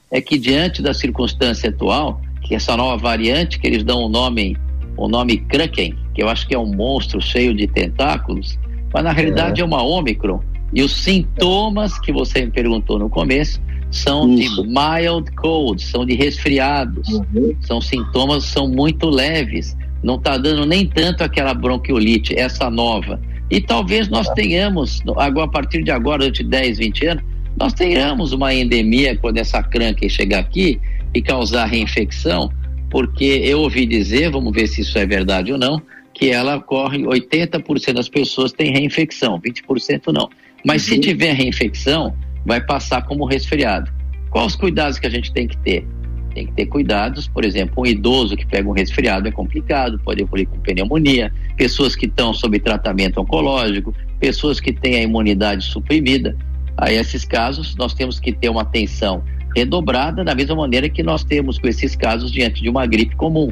é 0.10 0.22
que 0.22 0.38
diante 0.38 0.82
da 0.82 0.94
circunstância 0.94 1.72
atual, 1.72 2.22
que 2.44 2.56
essa 2.56 2.78
nova 2.78 2.96
variante 2.96 3.60
que 3.60 3.68
eles 3.68 3.84
dão 3.84 4.04
o 4.04 4.08
nome, 4.08 4.56
o 4.96 5.10
nome 5.10 5.36
Kraken, 5.36 5.94
que 6.14 6.24
eu 6.24 6.30
acho 6.30 6.48
que 6.48 6.56
é 6.56 6.58
um 6.58 6.74
monstro 6.74 7.22
cheio 7.22 7.54
de 7.54 7.68
tentáculos, 7.68 8.58
mas 8.94 9.04
na 9.04 9.12
realidade 9.12 9.60
é, 9.60 9.64
é 9.64 9.68
uma 9.68 9.84
Omicron. 9.84 10.55
E 10.75 10.84
os 10.84 10.91
sintomas 10.91 11.98
que 12.00 12.12
você 12.12 12.46
me 12.46 12.51
perguntou 12.51 13.00
no 13.00 13.10
começo 13.10 13.62
são 13.89 14.29
Isso. 14.34 14.62
de 14.62 14.67
mild 14.67 15.32
cold, 15.38 15.82
são 15.82 16.05
de 16.05 16.15
resfriados, 16.15 17.08
uhum. 17.08 17.55
são 17.62 17.79
sintomas 17.79 18.44
são 18.44 18.67
muito 18.67 19.10
leves, 19.10 19.75
não 20.03 20.15
está 20.15 20.38
dando 20.38 20.65
nem 20.65 20.86
tanto 20.86 21.24
aquela 21.24 21.53
bronquiolite, 21.53 22.38
essa 22.38 22.70
nova. 22.70 23.22
E 23.50 23.62
talvez 23.62 24.10
nós 24.10 24.27
tenhamos, 24.32 25.01
agora, 25.15 25.46
a 25.46 25.50
partir 25.50 25.82
de 25.82 25.91
agora, 25.91 26.20
durante 26.20 26.44
10, 26.44 26.77
20 26.77 27.05
anos, 27.08 27.24
nós 27.58 27.74
tenhamos 27.74 28.34
uma 28.34 28.53
endemia 28.53 29.15
quando 29.15 29.38
essa 29.38 29.63
crânquia 29.63 30.10
chegar 30.10 30.39
aqui 30.39 30.79
e 31.13 31.22
causar 31.22 31.67
reinfecção, 31.67 32.51
porque 32.89 33.24
eu 33.24 33.62
ouvi 33.62 33.86
dizer, 33.86 34.29
vamos 34.29 34.51
ver 34.51 34.67
se 34.67 34.82
isso 34.82 34.98
é 34.98 35.05
verdade 35.05 35.53
ou 35.53 35.58
não, 35.58 35.82
que 36.13 36.32
ela 36.32 36.58
ocorre, 36.58 37.03
80% 37.03 37.94
das 37.94 38.10
pessoas 38.10 38.51
têm 38.51 38.74
reinfecção, 38.74 39.39
20% 39.39 40.12
não. 40.13 40.29
Mas 40.65 40.88
uhum. 40.88 40.95
se 40.95 41.00
tiver 41.00 41.34
reinfecção, 41.34 42.15
vai 42.45 42.60
passar 42.60 43.03
como 43.03 43.25
resfriado. 43.25 43.91
Quais 44.29 44.48
os 44.48 44.55
cuidados 44.55 45.00
que 45.00 45.07
a 45.07 45.10
gente 45.10 45.31
tem 45.31 45.48
que 45.48 45.57
ter? 45.57 45.88
Tem 46.34 46.48
que 46.48 46.51
ter 46.51 46.65
cuidados, 46.65 47.29
por 47.29 47.45
exemplo, 47.45 47.84
um 47.84 47.86
idoso 47.86 48.36
que 48.36 48.45
pega 48.45 48.67
um 48.67 48.74
resfriado 48.74 49.27
é 49.27 49.31
complicado, 49.31 49.98
pode 50.00 50.22
evoluir 50.22 50.48
com 50.48 50.60
pneumonia, 50.60 51.31
pessoas 51.55 51.95
que 51.95 52.05
estão 52.05 52.34
sob 52.34 52.60
tratamento 52.60 53.22
oncológico, 53.22 53.93
pessoas 54.19 54.60
que 54.60 54.74
têm 54.74 54.95
a 54.95 55.01
imunidade 55.03 55.63
suprimida. 55.63 56.36
A 56.77 56.91
esses 56.91 57.24
casos, 57.24 57.74
nós 57.77 57.93
temos 57.93 58.19
que 58.19 58.34
ter 58.34 58.50
uma 58.50 58.63
atenção 58.63 59.24
redobrada, 59.55 60.25
da 60.25 60.36
mesma 60.36 60.55
maneira 60.55 60.89
que 60.89 61.01
nós 61.01 61.24
temos 61.24 61.57
com 61.57 61.69
esses 61.69 61.95
casos 61.95 62.29
diante 62.29 62.62
de 62.62 62.69
uma 62.69 62.86
gripe 62.86 63.15
comum, 63.15 63.50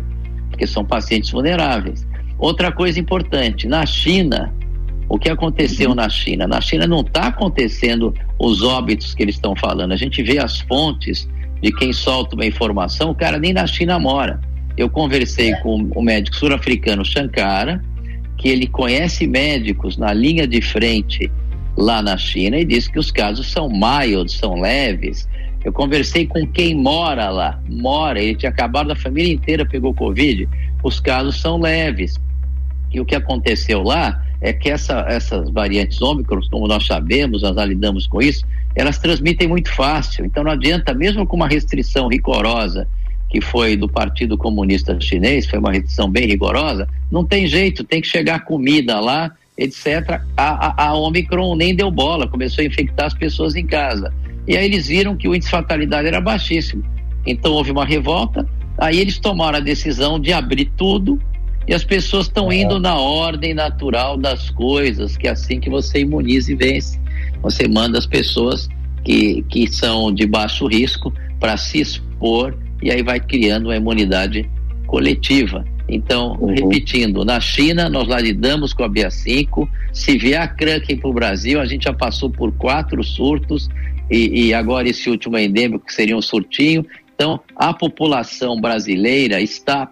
porque 0.49 0.67
são 0.67 0.83
pacientes 0.83 1.31
vulneráveis. 1.31 2.05
Outra 2.37 2.69
coisa 2.69 2.99
importante, 2.99 3.65
na 3.65 3.85
China, 3.85 4.53
o 5.09 5.17
que 5.17 5.29
aconteceu 5.29 5.89
uhum. 5.89 5.95
na 5.95 6.09
China? 6.09 6.47
Na 6.47 6.61
China 6.61 6.87
não 6.87 7.01
está 7.01 7.27
acontecendo 7.27 8.13
os 8.39 8.61
óbitos 8.61 9.13
que 9.13 9.23
eles 9.23 9.35
estão 9.35 9.55
falando. 9.55 9.91
A 9.91 9.97
gente 9.97 10.23
vê 10.23 10.39
as 10.39 10.61
fontes 10.61 11.27
de 11.61 11.71
quem 11.71 11.93
solta 11.93 12.35
uma 12.35 12.45
informação, 12.45 13.11
o 13.11 13.15
cara 13.15 13.37
nem 13.37 13.53
na 13.53 13.65
China 13.65 13.97
mora. 13.99 14.39
Eu 14.75 14.89
conversei 14.89 15.53
com 15.57 15.89
o 15.95 16.01
médico 16.01 16.35
sul-africano 16.35 17.05
Shankara, 17.05 17.83
que 18.37 18.49
ele 18.49 18.67
conhece 18.67 19.27
médicos 19.27 19.97
na 19.97 20.11
linha 20.11 20.47
de 20.47 20.61
frente 20.61 21.31
lá 21.77 22.01
na 22.01 22.17
China 22.17 22.57
e 22.57 22.65
disse 22.65 22.91
que 22.91 22.99
os 22.99 23.11
casos 23.11 23.51
são 23.51 23.69
mild, 23.69 24.31
são 24.31 24.59
leves. 24.59 25.27
Eu 25.63 25.71
conversei 25.71 26.27
com 26.27 26.45
quem 26.45 26.75
mora 26.75 27.29
lá, 27.29 27.61
mora, 27.69 28.21
ele 28.21 28.35
tinha 28.35 28.49
acabado, 28.49 28.91
a 28.91 28.95
família 28.95 29.33
inteira 29.33 29.65
pegou 29.65 29.93
Covid, 29.93 30.49
os 30.83 30.99
casos 30.99 31.39
são 31.39 31.59
leves. 31.59 32.19
E 32.91 32.99
o 32.99 33.05
que 33.05 33.15
aconteceu 33.15 33.81
lá 33.81 34.21
é 34.43 34.51
que 34.51 34.69
essa, 34.69 35.05
essas 35.07 35.49
variantes 35.49 36.01
ômicrons, 36.01 36.49
como 36.49 36.67
nós 36.67 36.85
sabemos, 36.85 37.41
nós 37.41 37.55
lidamos 37.65 38.05
com 38.05 38.21
isso, 38.21 38.45
elas 38.75 38.97
transmitem 38.97 39.47
muito 39.47 39.73
fácil. 39.73 40.25
Então 40.25 40.43
não 40.43 40.51
adianta, 40.51 40.93
mesmo 40.93 41.25
com 41.25 41.37
uma 41.37 41.47
restrição 41.47 42.09
rigorosa, 42.09 42.85
que 43.29 43.39
foi 43.39 43.77
do 43.77 43.87
Partido 43.87 44.37
Comunista 44.37 44.99
Chinês, 44.99 45.47
foi 45.47 45.57
uma 45.57 45.71
restrição 45.71 46.11
bem 46.11 46.27
rigorosa, 46.27 46.89
não 47.09 47.23
tem 47.23 47.47
jeito, 47.47 47.85
tem 47.85 48.01
que 48.01 48.07
chegar 48.07 48.43
comida 48.43 48.99
lá, 48.99 49.31
etc. 49.57 50.19
A, 50.35 50.83
a, 50.83 50.87
a 50.89 50.93
Omicron 50.93 51.55
nem 51.55 51.73
deu 51.73 51.89
bola, 51.89 52.27
começou 52.27 52.63
a 52.63 52.67
infectar 52.67 53.05
as 53.05 53.13
pessoas 53.13 53.55
em 53.55 53.65
casa. 53.65 54.13
E 54.45 54.57
aí 54.57 54.65
eles 54.65 54.87
viram 54.87 55.15
que 55.15 55.27
o 55.27 55.33
índice 55.33 55.49
de 55.49 55.55
fatalidade 55.55 56.09
era 56.09 56.19
baixíssimo. 56.19 56.83
Então 57.25 57.53
houve 57.53 57.71
uma 57.71 57.85
revolta, 57.85 58.45
aí 58.77 58.99
eles 58.99 59.17
tomaram 59.19 59.59
a 59.59 59.61
decisão 59.61 60.19
de 60.19 60.33
abrir 60.33 60.69
tudo 60.75 61.17
e 61.67 61.73
as 61.73 61.83
pessoas 61.83 62.27
estão 62.27 62.51
é. 62.51 62.57
indo 62.57 62.79
na 62.79 62.95
ordem 62.95 63.53
natural 63.53 64.17
das 64.17 64.49
coisas, 64.49 65.15
que 65.17 65.27
é 65.27 65.31
assim 65.31 65.59
que 65.59 65.69
você 65.69 65.99
imuniza 65.99 66.51
e 66.51 66.55
vence. 66.55 66.99
Você 67.41 67.67
manda 67.67 67.97
as 67.97 68.05
pessoas 68.05 68.67
que, 69.03 69.43
que 69.49 69.67
são 69.67 70.13
de 70.13 70.25
baixo 70.25 70.67
risco 70.67 71.13
para 71.39 71.57
se 71.57 71.81
expor 71.81 72.57
e 72.81 72.91
aí 72.91 73.01
vai 73.01 73.19
criando 73.19 73.65
uma 73.65 73.75
imunidade 73.75 74.49
coletiva. 74.87 75.65
Então, 75.87 76.37
uhum. 76.39 76.53
repetindo, 76.53 77.25
na 77.25 77.39
China 77.39 77.89
nós 77.89 78.07
lá 78.07 78.19
lidamos 78.19 78.73
com 78.73 78.83
a 78.83 78.89
BA5, 78.89 79.67
se 79.91 80.17
vier 80.17 80.41
a 80.41 80.47
Kraken 80.47 80.97
para 80.97 81.09
o 81.09 81.13
Brasil, 81.13 81.59
a 81.59 81.65
gente 81.65 81.83
já 81.83 81.93
passou 81.93 82.29
por 82.29 82.51
quatro 82.53 83.03
surtos 83.03 83.69
e, 84.09 84.47
e 84.47 84.53
agora 84.53 84.87
esse 84.87 85.09
último 85.09 85.37
é 85.37 85.43
endêmico, 85.43 85.85
que 85.85 85.93
seria 85.93 86.15
um 86.15 86.21
surtinho. 86.21 86.85
Então, 87.15 87.39
a 87.55 87.73
população 87.73 88.59
brasileira 88.59 89.41
está 89.41 89.89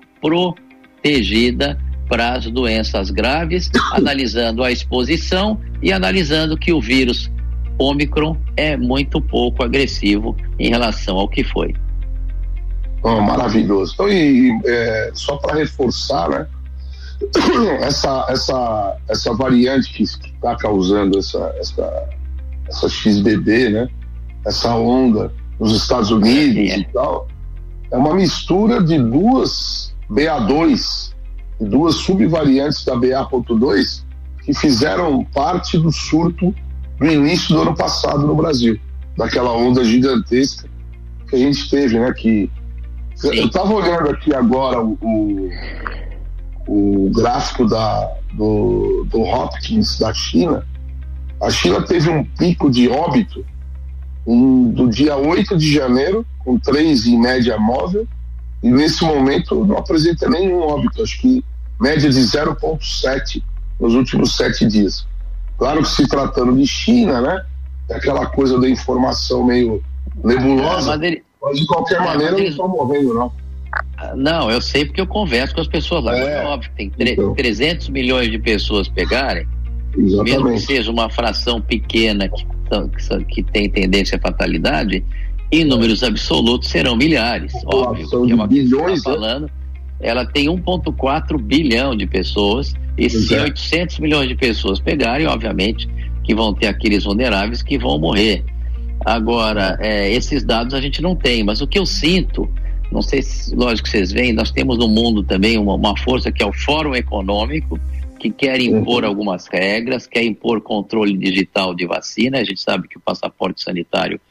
protegida 1.01 1.77
para 2.07 2.33
as 2.33 2.45
doenças 2.45 3.09
graves, 3.09 3.69
analisando 3.91 4.63
a 4.63 4.71
exposição 4.71 5.59
e 5.81 5.91
analisando 5.91 6.57
que 6.57 6.71
o 6.71 6.79
vírus 6.79 7.31
Ômicron 7.77 8.37
é 8.55 8.77
muito 8.77 9.19
pouco 9.19 9.63
agressivo 9.63 10.37
em 10.59 10.69
relação 10.69 11.17
ao 11.17 11.27
que 11.27 11.43
foi. 11.43 11.73
Oh, 13.03 13.19
maravilhoso. 13.19 13.93
Então, 13.95 14.07
e, 14.07 14.51
é, 14.63 15.11
só 15.15 15.37
para 15.37 15.55
reforçar, 15.55 16.29
né? 16.29 16.47
Essa, 17.81 18.25
essa, 18.29 18.97
essa 19.07 19.33
variante 19.35 19.93
que 19.93 20.01
está 20.01 20.55
causando 20.55 21.19
essa, 21.19 21.53
essa, 21.59 22.09
essa 22.67 22.89
XBB, 22.89 23.69
né? 23.69 23.87
Essa 24.43 24.73
onda 24.75 25.31
nos 25.59 25.75
Estados 25.75 26.09
Unidos 26.09 26.71
é. 26.71 26.79
e 26.79 26.83
tal, 26.85 27.27
é 27.91 27.95
uma 27.95 28.15
mistura 28.15 28.83
de 28.83 28.97
duas 28.97 29.93
BA2, 30.11 31.13
duas 31.59 31.95
subvariantes 31.95 32.83
da 32.83 32.95
BA.2 32.95 34.03
que 34.43 34.53
fizeram 34.53 35.23
parte 35.25 35.77
do 35.77 35.91
surto 35.91 36.53
no 36.99 37.11
início 37.11 37.55
do 37.55 37.61
ano 37.61 37.75
passado 37.75 38.25
no 38.25 38.35
Brasil, 38.35 38.79
daquela 39.17 39.53
onda 39.53 39.83
gigantesca 39.83 40.67
que 41.29 41.35
a 41.35 41.39
gente 41.39 41.69
teve, 41.69 41.99
né? 41.99 42.11
Que 42.13 42.49
eu 43.23 43.45
estava 43.45 43.73
olhando 43.73 44.09
aqui 44.09 44.33
agora 44.33 44.81
o, 44.81 44.97
o, 45.01 45.49
o 46.67 47.11
gráfico 47.11 47.67
da, 47.67 48.11
do, 48.33 49.05
do 49.09 49.21
Hopkins 49.21 49.97
da 49.99 50.13
China. 50.13 50.65
A 51.41 51.49
China 51.49 51.81
teve 51.81 52.09
um 52.09 52.23
pico 52.23 52.69
de 52.69 52.89
óbito 52.89 53.45
um, 54.25 54.71
do 54.71 54.89
dia 54.89 55.15
8 55.15 55.57
de 55.57 55.73
janeiro, 55.73 56.25
com 56.39 56.57
três 56.59 57.05
em 57.05 57.19
média 57.19 57.57
móvel, 57.57 58.07
e 58.63 58.69
nesse 58.69 59.03
momento 59.03 59.65
não 59.65 59.77
apresenta 59.77 60.29
nenhum 60.29 60.59
óbito, 60.59 61.01
acho 61.01 61.19
que 61.19 61.43
média 61.79 62.09
de 62.09 62.19
0,7 62.19 63.41
nos 63.79 63.95
últimos 63.95 64.35
sete 64.35 64.67
dias. 64.67 65.07
Claro 65.57 65.81
que 65.81 65.89
se 65.89 66.07
tratando 66.07 66.55
de 66.55 66.67
China, 66.67 67.21
né? 67.21 67.45
É 67.89 67.95
aquela 67.95 68.27
coisa 68.27 68.59
da 68.59 68.69
informação 68.69 69.43
meio 69.43 69.83
nebulosa. 70.23 70.97
Mas, 70.97 71.01
ele... 71.01 71.23
mas, 71.41 71.59
de 71.59 71.65
qualquer 71.65 71.97
é, 71.97 72.05
maneira 72.05 72.37
eles... 72.37 72.57
não 72.57 72.65
estão 72.65 72.67
morrendo, 72.67 73.13
não. 73.13 73.31
Ah, 73.97 74.13
não, 74.15 74.51
eu 74.51 74.61
sei 74.61 74.85
porque 74.85 75.01
eu 75.01 75.07
converso 75.07 75.55
com 75.55 75.61
as 75.61 75.67
pessoas 75.67 76.03
lá. 76.03 76.17
É, 76.17 76.43
é 76.43 76.45
óbvio, 76.45 76.69
tem 76.75 76.91
então. 76.97 77.33
300 77.33 77.89
milhões 77.89 78.29
de 78.29 78.37
pessoas 78.37 78.87
pegarem, 78.87 79.47
Exatamente. 79.97 80.31
mesmo 80.31 80.51
que 80.51 80.59
seja 80.59 80.91
uma 80.91 81.09
fração 81.09 81.61
pequena 81.61 82.29
que, 82.29 82.45
que 83.27 83.43
tem 83.43 83.69
tendência 83.69 84.17
à 84.17 84.19
fatalidade, 84.19 85.03
em 85.51 85.65
números 85.65 86.03
absolutos 86.03 86.69
serão 86.69 86.95
milhares, 86.95 87.53
óbvio. 87.65 88.07
Que 88.25 88.31
é 88.31 88.35
uma 88.35 88.47
bilhões, 88.47 89.03
tá 89.03 89.11
falando. 89.11 89.49
Ela 89.99 90.25
tem 90.25 90.47
1,4 90.47 91.37
bilhão 91.39 91.95
de 91.95 92.07
pessoas 92.07 92.73
e 92.97 93.09
se 93.09 93.35
800 93.35 93.99
milhões 93.99 94.27
de 94.27 94.35
pessoas 94.35 94.79
pegarem, 94.79 95.27
obviamente 95.27 95.87
que 96.23 96.35
vão 96.35 96.53
ter 96.53 96.67
aqueles 96.67 97.03
vulneráveis 97.03 97.61
que 97.61 97.77
vão 97.77 97.99
morrer. 97.99 98.43
Agora, 99.03 99.77
é, 99.81 100.11
esses 100.11 100.43
dados 100.43 100.73
a 100.73 100.81
gente 100.81 101.01
não 101.01 101.15
tem, 101.15 101.43
mas 101.43 101.61
o 101.61 101.67
que 101.67 101.79
eu 101.79 101.85
sinto, 101.85 102.49
não 102.91 103.01
sei 103.01 103.21
se, 103.21 103.55
lógico 103.55 103.85
que 103.85 103.89
vocês 103.89 104.11
veem, 104.11 104.31
nós 104.31 104.51
temos 104.51 104.77
no 104.77 104.87
mundo 104.87 105.23
também 105.23 105.57
uma, 105.57 105.73
uma 105.73 105.97
força 105.97 106.31
que 106.31 106.43
é 106.43 106.45
o 106.45 106.53
Fórum 106.53 106.95
Econômico, 106.95 107.79
que 108.19 108.29
quer 108.29 108.61
impor 108.61 109.03
uhum. 109.03 109.09
algumas 109.09 109.47
regras, 109.47 110.05
quer 110.05 110.23
impor 110.23 110.61
controle 110.61 111.17
digital 111.17 111.73
de 111.73 111.87
vacina. 111.87 112.37
A 112.37 112.43
gente 112.43 112.61
sabe 112.61 112.87
que 112.87 112.97
o 112.97 113.01
passaporte 113.01 113.63
sanitário 113.63 114.21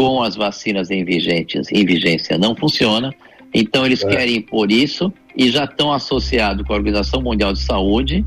com 0.00 0.22
as 0.22 0.34
vacinas 0.34 0.90
em, 0.90 1.04
vigentes, 1.04 1.70
em 1.70 1.84
vigência 1.84 2.38
não 2.38 2.56
funciona. 2.56 3.14
Então, 3.52 3.84
eles 3.84 4.02
é. 4.02 4.08
querem 4.08 4.36
impor 4.36 4.72
isso 4.72 5.12
e 5.36 5.50
já 5.50 5.64
estão 5.64 5.92
associados 5.92 6.66
com 6.66 6.72
a 6.72 6.76
Organização 6.76 7.20
Mundial 7.20 7.52
de 7.52 7.58
Saúde, 7.58 8.24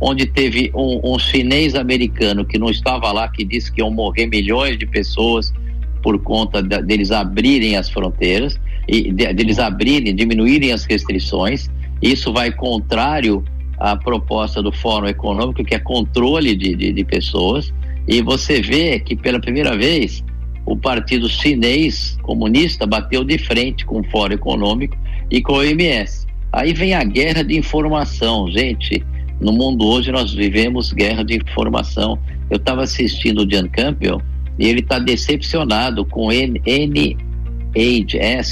onde 0.00 0.24
teve 0.26 0.70
um, 0.72 1.00
um 1.02 1.18
chinês 1.18 1.74
americano 1.74 2.44
que 2.44 2.56
não 2.60 2.70
estava 2.70 3.10
lá, 3.10 3.26
que 3.28 3.44
disse 3.44 3.72
que 3.72 3.80
iam 3.80 3.90
morrer 3.90 4.28
milhões 4.28 4.78
de 4.78 4.86
pessoas 4.86 5.52
por 6.00 6.16
conta 6.22 6.62
de, 6.62 6.80
deles 6.82 7.10
abrirem 7.10 7.74
as 7.74 7.90
fronteiras 7.90 8.56
e 8.86 9.10
de, 9.10 9.32
deles 9.32 9.58
abrirem, 9.58 10.14
diminuírem 10.14 10.70
as 10.70 10.84
restrições. 10.84 11.68
Isso 12.00 12.32
vai 12.32 12.52
contrário 12.52 13.44
à 13.80 13.96
proposta 13.96 14.62
do 14.62 14.70
Fórum 14.70 15.08
Econômico, 15.08 15.64
que 15.64 15.74
é 15.74 15.80
controle 15.80 16.54
de, 16.54 16.76
de, 16.76 16.92
de 16.92 17.04
pessoas. 17.04 17.74
E 18.06 18.22
você 18.22 18.62
vê 18.62 19.00
que 19.00 19.16
pela 19.16 19.40
primeira 19.40 19.76
vez 19.76 20.22
o 20.66 20.76
partido 20.76 21.28
chinês 21.28 22.18
comunista 22.22 22.84
bateu 22.84 23.22
de 23.24 23.38
frente 23.38 23.86
com 23.86 24.00
o 24.00 24.04
Fórum 24.10 24.34
Econômico 24.34 24.98
e 25.30 25.40
com 25.40 25.52
o 25.52 25.58
OMS. 25.58 26.26
Aí 26.52 26.74
vem 26.74 26.92
a 26.92 27.04
guerra 27.04 27.44
de 27.44 27.56
informação, 27.56 28.50
gente. 28.50 29.00
No 29.40 29.52
mundo 29.52 29.86
hoje 29.86 30.10
nós 30.10 30.34
vivemos 30.34 30.92
guerra 30.92 31.22
de 31.22 31.36
informação. 31.36 32.18
Eu 32.50 32.56
estava 32.56 32.82
assistindo 32.82 33.44
o 33.44 33.50
Jan 33.50 33.68
Campbell 33.68 34.20
e 34.58 34.66
ele 34.66 34.80
está 34.80 34.98
decepcionado 34.98 36.04
com 36.04 36.26
o 36.26 36.32
NHS, 36.32 36.96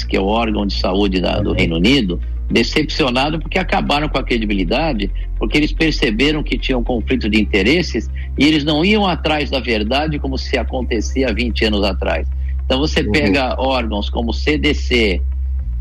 que 0.05 0.15
é 0.15 0.21
o 0.21 0.27
órgão 0.27 0.65
de 0.65 0.73
saúde 0.73 1.19
da, 1.19 1.41
do 1.41 1.51
Reino 1.51 1.75
Unido, 1.75 2.21
decepcionado 2.49 3.39
porque 3.39 3.57
acabaram 3.57 4.07
com 4.07 4.17
a 4.17 4.23
credibilidade, 4.23 5.11
porque 5.37 5.57
eles 5.57 5.71
perceberam 5.71 6.43
que 6.43 6.57
tinham 6.57 6.83
conflito 6.83 7.29
de 7.29 7.39
interesses 7.39 8.09
e 8.37 8.45
eles 8.45 8.63
não 8.63 8.85
iam 8.85 9.05
atrás 9.05 9.49
da 9.49 9.59
verdade 9.59 10.19
como 10.19 10.37
se 10.37 10.57
acontecia 10.57 11.29
há 11.29 11.33
20 11.33 11.65
anos 11.65 11.83
atrás. 11.83 12.27
Então 12.65 12.79
você 12.79 13.01
uhum. 13.01 13.11
pega 13.11 13.59
órgãos 13.59 14.09
como 14.09 14.33
CDC, 14.33 15.21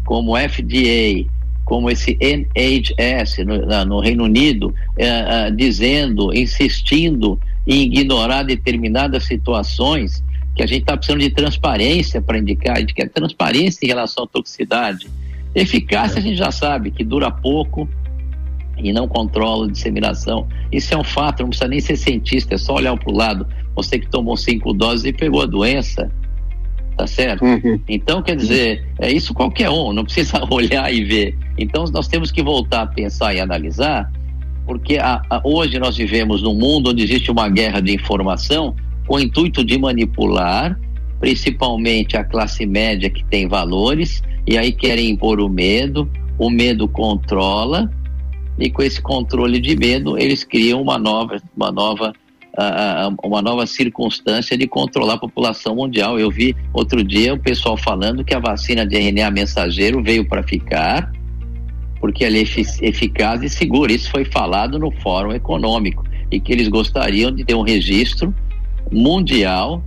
como 0.04 0.36
FDA, 0.36 1.26
como 1.64 1.90
esse 1.90 2.16
NHS 2.20 3.38
no, 3.38 3.84
no 3.86 4.00
Reino 4.00 4.24
Unido, 4.24 4.74
é, 4.96 5.06
é, 5.06 5.50
dizendo, 5.50 6.32
insistindo 6.34 7.38
em 7.66 7.82
ignorar 7.82 8.42
determinadas 8.42 9.24
situações 9.24 10.22
que 10.54 10.62
a 10.62 10.66
gente 10.66 10.82
está 10.82 10.96
precisando 10.96 11.20
de 11.20 11.30
transparência 11.30 12.20
para 12.20 12.38
indicar, 12.38 12.76
a 12.76 12.80
gente 12.80 12.94
quer 12.94 13.08
transparência 13.08 13.84
em 13.84 13.88
relação 13.88 14.24
à 14.24 14.26
toxicidade. 14.26 15.08
Eficácia 15.54 16.18
a 16.18 16.22
gente 16.22 16.36
já 16.36 16.50
sabe 16.50 16.90
que 16.90 17.04
dura 17.04 17.30
pouco 17.30 17.88
e 18.76 18.92
não 18.92 19.06
controla 19.06 19.66
a 19.66 19.70
disseminação. 19.70 20.48
Isso 20.72 20.92
é 20.92 20.96
um 20.96 21.04
fato, 21.04 21.42
não 21.42 21.48
precisa 21.48 21.68
nem 21.68 21.80
ser 21.80 21.96
cientista, 21.96 22.54
é 22.54 22.58
só 22.58 22.74
olhar 22.74 22.96
para 22.96 23.12
o 23.12 23.16
lado. 23.16 23.46
Você 23.76 23.98
que 23.98 24.08
tomou 24.08 24.36
cinco 24.36 24.72
doses 24.72 25.04
e 25.04 25.12
pegou 25.12 25.42
a 25.42 25.46
doença, 25.46 26.10
tá 26.96 27.06
certo? 27.06 27.44
Uhum. 27.44 27.80
Então, 27.88 28.22
quer 28.22 28.36
dizer, 28.36 28.86
é 28.98 29.12
isso 29.12 29.32
qualquer 29.32 29.70
um, 29.70 29.92
não 29.92 30.04
precisa 30.04 30.42
olhar 30.50 30.92
e 30.92 31.04
ver. 31.04 31.38
Então, 31.56 31.84
nós 31.92 32.08
temos 32.08 32.30
que 32.30 32.42
voltar 32.42 32.82
a 32.82 32.86
pensar 32.86 33.34
e 33.34 33.40
analisar, 33.40 34.10
porque 34.66 34.96
a, 34.98 35.22
a, 35.30 35.40
hoje 35.44 35.78
nós 35.78 35.96
vivemos 35.96 36.42
num 36.42 36.54
mundo 36.54 36.90
onde 36.90 37.02
existe 37.02 37.30
uma 37.30 37.48
guerra 37.48 37.80
de 37.80 37.94
informação 37.94 38.74
com 39.06 39.16
o 39.16 39.20
intuito 39.20 39.64
de 39.64 39.78
manipular, 39.78 40.78
principalmente 41.20 42.16
a 42.16 42.24
classe 42.24 42.66
média 42.66 43.08
que 43.10 43.24
tem 43.24 43.48
valores, 43.48 44.22
e 44.46 44.58
aí 44.58 44.72
querem 44.72 45.10
impor 45.10 45.40
o 45.40 45.48
medo, 45.48 46.10
o 46.38 46.50
medo 46.50 46.86
controla, 46.88 47.90
e 48.58 48.70
com 48.70 48.82
esse 48.82 49.00
controle 49.00 49.58
de 49.58 49.76
medo 49.76 50.18
eles 50.18 50.44
criam 50.44 50.80
uma 50.80 50.98
nova, 50.98 51.40
uma 51.56 51.72
nova, 51.72 52.12
uh, 52.56 53.26
uma 53.26 53.42
nova 53.42 53.66
circunstância 53.66 54.56
de 54.56 54.66
controlar 54.66 55.14
a 55.14 55.18
população 55.18 55.76
mundial. 55.76 56.18
Eu 56.18 56.30
vi 56.30 56.54
outro 56.72 57.02
dia 57.02 57.34
o 57.34 57.38
pessoal 57.38 57.76
falando 57.76 58.24
que 58.24 58.34
a 58.34 58.38
vacina 58.38 58.86
de 58.86 58.96
RNA 58.96 59.30
mensageiro 59.30 60.02
veio 60.02 60.24
para 60.24 60.42
ficar, 60.42 61.10
porque 62.00 62.24
ela 62.24 62.36
é 62.36 62.42
eficaz 62.42 63.42
e 63.42 63.48
segura. 63.48 63.92
Isso 63.92 64.10
foi 64.10 64.24
falado 64.24 64.78
no 64.78 64.90
Fórum 64.90 65.32
Econômico 65.32 66.04
e 66.30 66.38
que 66.38 66.52
eles 66.52 66.68
gostariam 66.68 67.32
de 67.32 67.44
ter 67.44 67.54
um 67.54 67.62
registro 67.62 68.34
mundial 68.92 69.82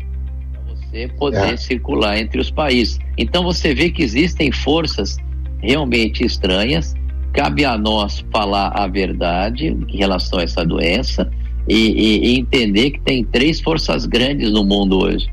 você 0.89 1.07
poder 1.07 1.53
é. 1.53 1.57
circular 1.57 2.17
entre 2.17 2.39
os 2.39 2.49
países. 2.49 2.99
Então 3.17 3.43
você 3.43 3.73
vê 3.73 3.89
que 3.89 4.01
existem 4.01 4.51
forças 4.51 5.17
realmente 5.61 6.25
estranhas. 6.25 6.93
Cabe 7.33 7.65
a 7.65 7.77
nós 7.77 8.25
falar 8.31 8.69
a 8.69 8.87
verdade 8.87 9.67
em 9.67 9.97
relação 9.97 10.39
a 10.39 10.43
essa 10.43 10.65
doença 10.65 11.29
e, 11.67 11.75
e, 11.75 12.27
e 12.27 12.39
entender 12.39 12.91
que 12.91 13.01
tem 13.01 13.23
três 13.23 13.59
forças 13.59 14.05
grandes 14.05 14.51
no 14.51 14.63
mundo 14.63 14.99
hoje: 14.99 15.27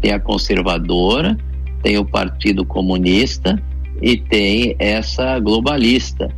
tem 0.00 0.12
a 0.12 0.20
conservadora, 0.20 1.36
tem 1.82 1.98
o 1.98 2.04
Partido 2.04 2.64
Comunista 2.64 3.60
e 4.00 4.16
tem 4.16 4.76
essa 4.78 5.38
globalista. 5.40 6.28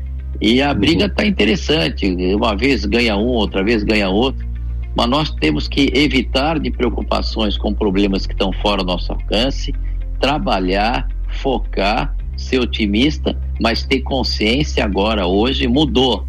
E 0.41 0.63
a 0.63 0.73
briga 0.73 1.05
está 1.05 1.27
interessante. 1.27 2.07
Uma 2.35 2.57
vez 2.57 2.87
ganha 2.87 3.17
um, 3.17 3.27
outra 3.27 3.63
vez 3.63 3.83
ganha 3.83 4.09
outro 4.09 4.50
mas 4.95 5.09
nós 5.09 5.31
temos 5.31 5.69
que 5.69 5.91
evitar 5.95 6.59
de 6.59 6.71
preocupações 6.71 7.57
com 7.57 7.73
problemas 7.73 8.27
que 8.27 8.33
estão 8.33 8.53
fora 8.53 8.83
do 8.83 8.87
nosso 8.87 9.13
alcance, 9.13 9.75
trabalhar, 10.19 11.09
focar, 11.29 12.15
ser 12.37 12.59
otimista, 12.59 13.37
mas 13.61 13.85
ter 13.85 14.01
consciência 14.01 14.85
agora, 14.85 15.27
hoje 15.27 15.67
mudou. 15.69 16.27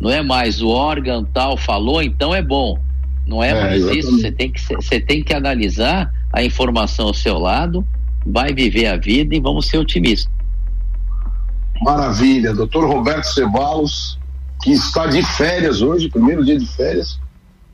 Não 0.00 0.10
é 0.10 0.22
mais 0.22 0.62
o 0.62 0.68
órgão 0.68 1.24
tal 1.24 1.56
falou, 1.56 2.02
então 2.02 2.34
é 2.34 2.42
bom. 2.42 2.78
Não 3.26 3.42
é, 3.42 3.50
é 3.50 3.60
mais 3.60 3.84
isso. 3.84 4.10
Você 4.18 4.32
tem, 4.32 4.50
que, 4.50 4.60
você 4.74 4.98
tem 4.98 5.22
que 5.22 5.34
analisar 5.34 6.10
a 6.32 6.42
informação 6.42 7.08
ao 7.08 7.14
seu 7.14 7.38
lado, 7.38 7.86
vai 8.26 8.52
viver 8.52 8.86
a 8.86 8.96
vida 8.96 9.34
e 9.34 9.40
vamos 9.40 9.68
ser 9.68 9.78
otimistas. 9.78 10.32
Maravilha, 11.82 12.52
doutor 12.52 12.86
Roberto 12.86 13.24
Ceballos, 13.24 14.18
que 14.62 14.72
está 14.72 15.06
de 15.06 15.22
férias 15.22 15.80
hoje, 15.80 16.10
primeiro 16.10 16.44
dia 16.44 16.58
de 16.58 16.66
férias, 16.66 17.18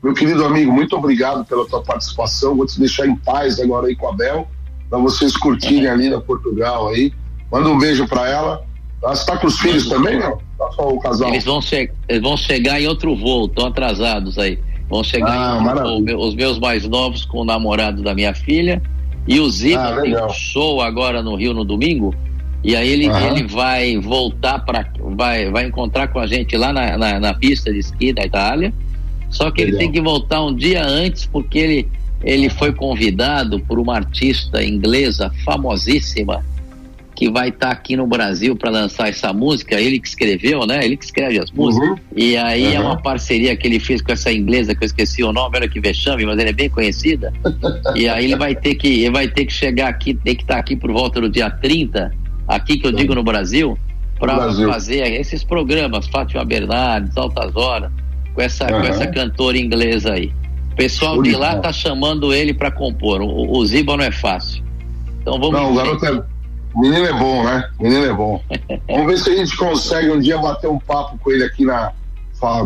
meu 0.07 0.13
querido 0.13 0.45
amigo, 0.45 0.71
muito 0.71 0.95
obrigado 0.95 1.43
pela 1.43 1.67
tua 1.67 1.83
participação. 1.83 2.55
Vou 2.55 2.65
te 2.65 2.79
deixar 2.79 3.05
em 3.05 3.15
paz 3.17 3.59
agora 3.59 3.87
aí 3.87 3.95
com 3.95 4.07
a 4.07 4.13
Bel, 4.13 4.47
para 4.89 4.99
vocês 4.99 5.35
curtirem 5.35 5.89
ali 5.89 6.09
na 6.09 6.21
Portugal 6.21 6.87
aí. 6.87 7.11
Manda 7.51 7.67
um 7.67 7.77
beijo 7.77 8.07
para 8.07 8.29
ela. 8.29 8.65
Ela 9.03 9.13
está 9.13 9.35
com 9.35 9.47
os 9.47 9.59
filhos 9.59 9.89
também, 9.89 10.17
não? 10.17 10.37
Tá 10.57 10.71
só 10.71 10.87
o 10.87 10.99
casal. 10.99 11.27
Eles 11.27 11.43
vão, 11.43 11.59
eles 12.07 12.21
vão 12.21 12.37
chegar 12.37 12.81
em 12.81 12.87
outro 12.87 13.15
voo, 13.17 13.47
estão 13.47 13.67
atrasados 13.67 14.39
aí. 14.39 14.57
Vão 14.87 15.03
chegar 15.03 15.29
ah, 15.29 15.59
em 15.61 15.67
outro 15.67 16.17
voo. 16.17 16.27
Os 16.29 16.35
meus 16.35 16.57
mais 16.57 16.87
novos 16.87 17.25
com 17.25 17.39
o 17.39 17.45
namorado 17.45 18.01
da 18.01 18.15
minha 18.15 18.33
filha. 18.33 18.81
E 19.27 19.41
o 19.41 19.49
Ziba 19.49 19.89
ah, 19.89 20.01
tem 20.01 20.15
um 20.15 20.29
show 20.29 20.81
agora 20.81 21.21
no 21.21 21.35
Rio 21.35 21.53
no 21.53 21.65
domingo. 21.65 22.15
E 22.63 22.77
aí 22.77 22.87
ele, 22.87 23.07
ele 23.07 23.45
vai 23.45 23.97
voltar 23.97 24.59
para. 24.59 24.89
Vai, 25.17 25.51
vai 25.51 25.65
encontrar 25.65 26.07
com 26.07 26.19
a 26.19 26.25
gente 26.25 26.55
lá 26.55 26.71
na, 26.71 26.97
na, 26.97 27.19
na 27.19 27.33
pista 27.33 27.73
de 27.73 27.79
esqui 27.79 28.13
da 28.13 28.23
Itália 28.23 28.73
só 29.29 29.51
que 29.51 29.63
Legal. 29.63 29.79
ele 29.79 29.85
tem 29.85 29.91
que 29.91 30.01
voltar 30.01 30.43
um 30.43 30.55
dia 30.55 30.85
antes, 30.85 31.25
porque 31.25 31.57
ele, 31.57 31.87
ele 32.23 32.49
foi 32.49 32.73
convidado 32.73 33.59
por 33.59 33.79
uma 33.79 33.95
artista 33.95 34.63
inglesa 34.63 35.31
famosíssima 35.43 36.43
que 37.17 37.31
vai 37.31 37.49
estar 37.49 37.67
tá 37.67 37.71
aqui 37.71 37.97
no 37.97 38.05
Brasil 38.05 38.55
para 38.55 38.69
lançar 38.69 39.09
essa 39.09 39.33
música. 39.33 39.81
Ele 39.81 39.99
que 39.99 40.07
escreveu, 40.07 40.67
né? 40.67 40.85
Ele 40.85 40.95
que 40.95 41.03
escreve 41.03 41.39
as 41.39 41.49
músicas. 41.49 41.89
Uhum. 41.89 41.97
E 42.15 42.37
aí 42.37 42.67
uhum. 42.67 42.73
é 42.73 42.79
uma 42.79 43.01
parceria 43.01 43.55
que 43.57 43.67
ele 43.67 43.79
fez 43.79 44.03
com 44.03 44.11
essa 44.11 44.31
inglesa 44.31 44.75
que 44.75 44.83
eu 44.83 44.85
esqueci 44.85 45.23
o 45.23 45.33
nome, 45.33 45.57
olha 45.57 45.67
que 45.67 45.79
vexame, 45.79 46.23
mas 46.27 46.37
ela 46.37 46.49
é 46.49 46.53
bem 46.53 46.69
conhecida. 46.69 47.33
e 47.95 48.07
aí 48.07 48.25
ele 48.25 48.35
vai 48.35 48.55
ter 48.55 48.75
que, 48.75 48.87
ele 48.87 49.09
vai 49.09 49.27
ter 49.27 49.45
que 49.45 49.53
chegar 49.53 49.87
aqui, 49.87 50.13
tem 50.13 50.35
que 50.35 50.43
estar 50.43 50.53
tá 50.53 50.59
aqui 50.59 50.75
por 50.75 50.91
volta 50.91 51.19
do 51.19 51.27
dia 51.27 51.49
30, 51.49 52.13
aqui 52.47 52.77
que 52.77 52.85
eu 52.85 52.91
digo 52.91 53.15
no 53.15 53.23
Brasil, 53.23 53.75
para 54.19 54.53
fazer 54.53 55.11
esses 55.19 55.43
programas, 55.43 56.05
Fátima 56.07 56.45
Bernardes, 56.45 57.17
Altas 57.17 57.55
Horas 57.55 57.91
com 58.37 58.41
essa, 58.43 58.65
uhum. 58.65 58.81
com 58.81 58.87
essa 58.87 59.07
cantora 59.07 59.57
inglesa 59.57 60.13
aí. 60.13 60.31
O 60.71 60.75
pessoal 60.75 61.19
de 61.23 61.31
lá 61.31 61.57
tá 61.57 61.73
chamando 61.73 62.31
ele 62.31 62.53
para 62.53 62.69
compor. 62.69 63.19
O, 63.19 63.57
o 63.57 63.65
Ziba 63.65 63.97
não 63.97 64.03
é 64.03 64.11
fácil. 64.11 64.63
Então 65.19 65.39
vamos 65.39 65.53
Não, 65.53 65.73
o 65.73 65.75
garoto 65.75 66.05
é. 66.05 66.23
Menino 66.75 67.05
é 67.07 67.13
bom, 67.13 67.43
né? 67.43 67.67
O 67.79 67.83
menino 67.83 68.05
é 68.05 68.13
bom. 68.13 68.39
vamos 68.87 69.07
ver 69.07 69.17
se 69.17 69.31
a 69.31 69.35
gente 69.35 69.57
consegue 69.57 70.11
um 70.11 70.19
dia 70.19 70.37
bater 70.37 70.69
um 70.69 70.77
papo 70.77 71.17
com 71.17 71.31
ele 71.31 71.43
aqui 71.43 71.65
na, 71.65 71.91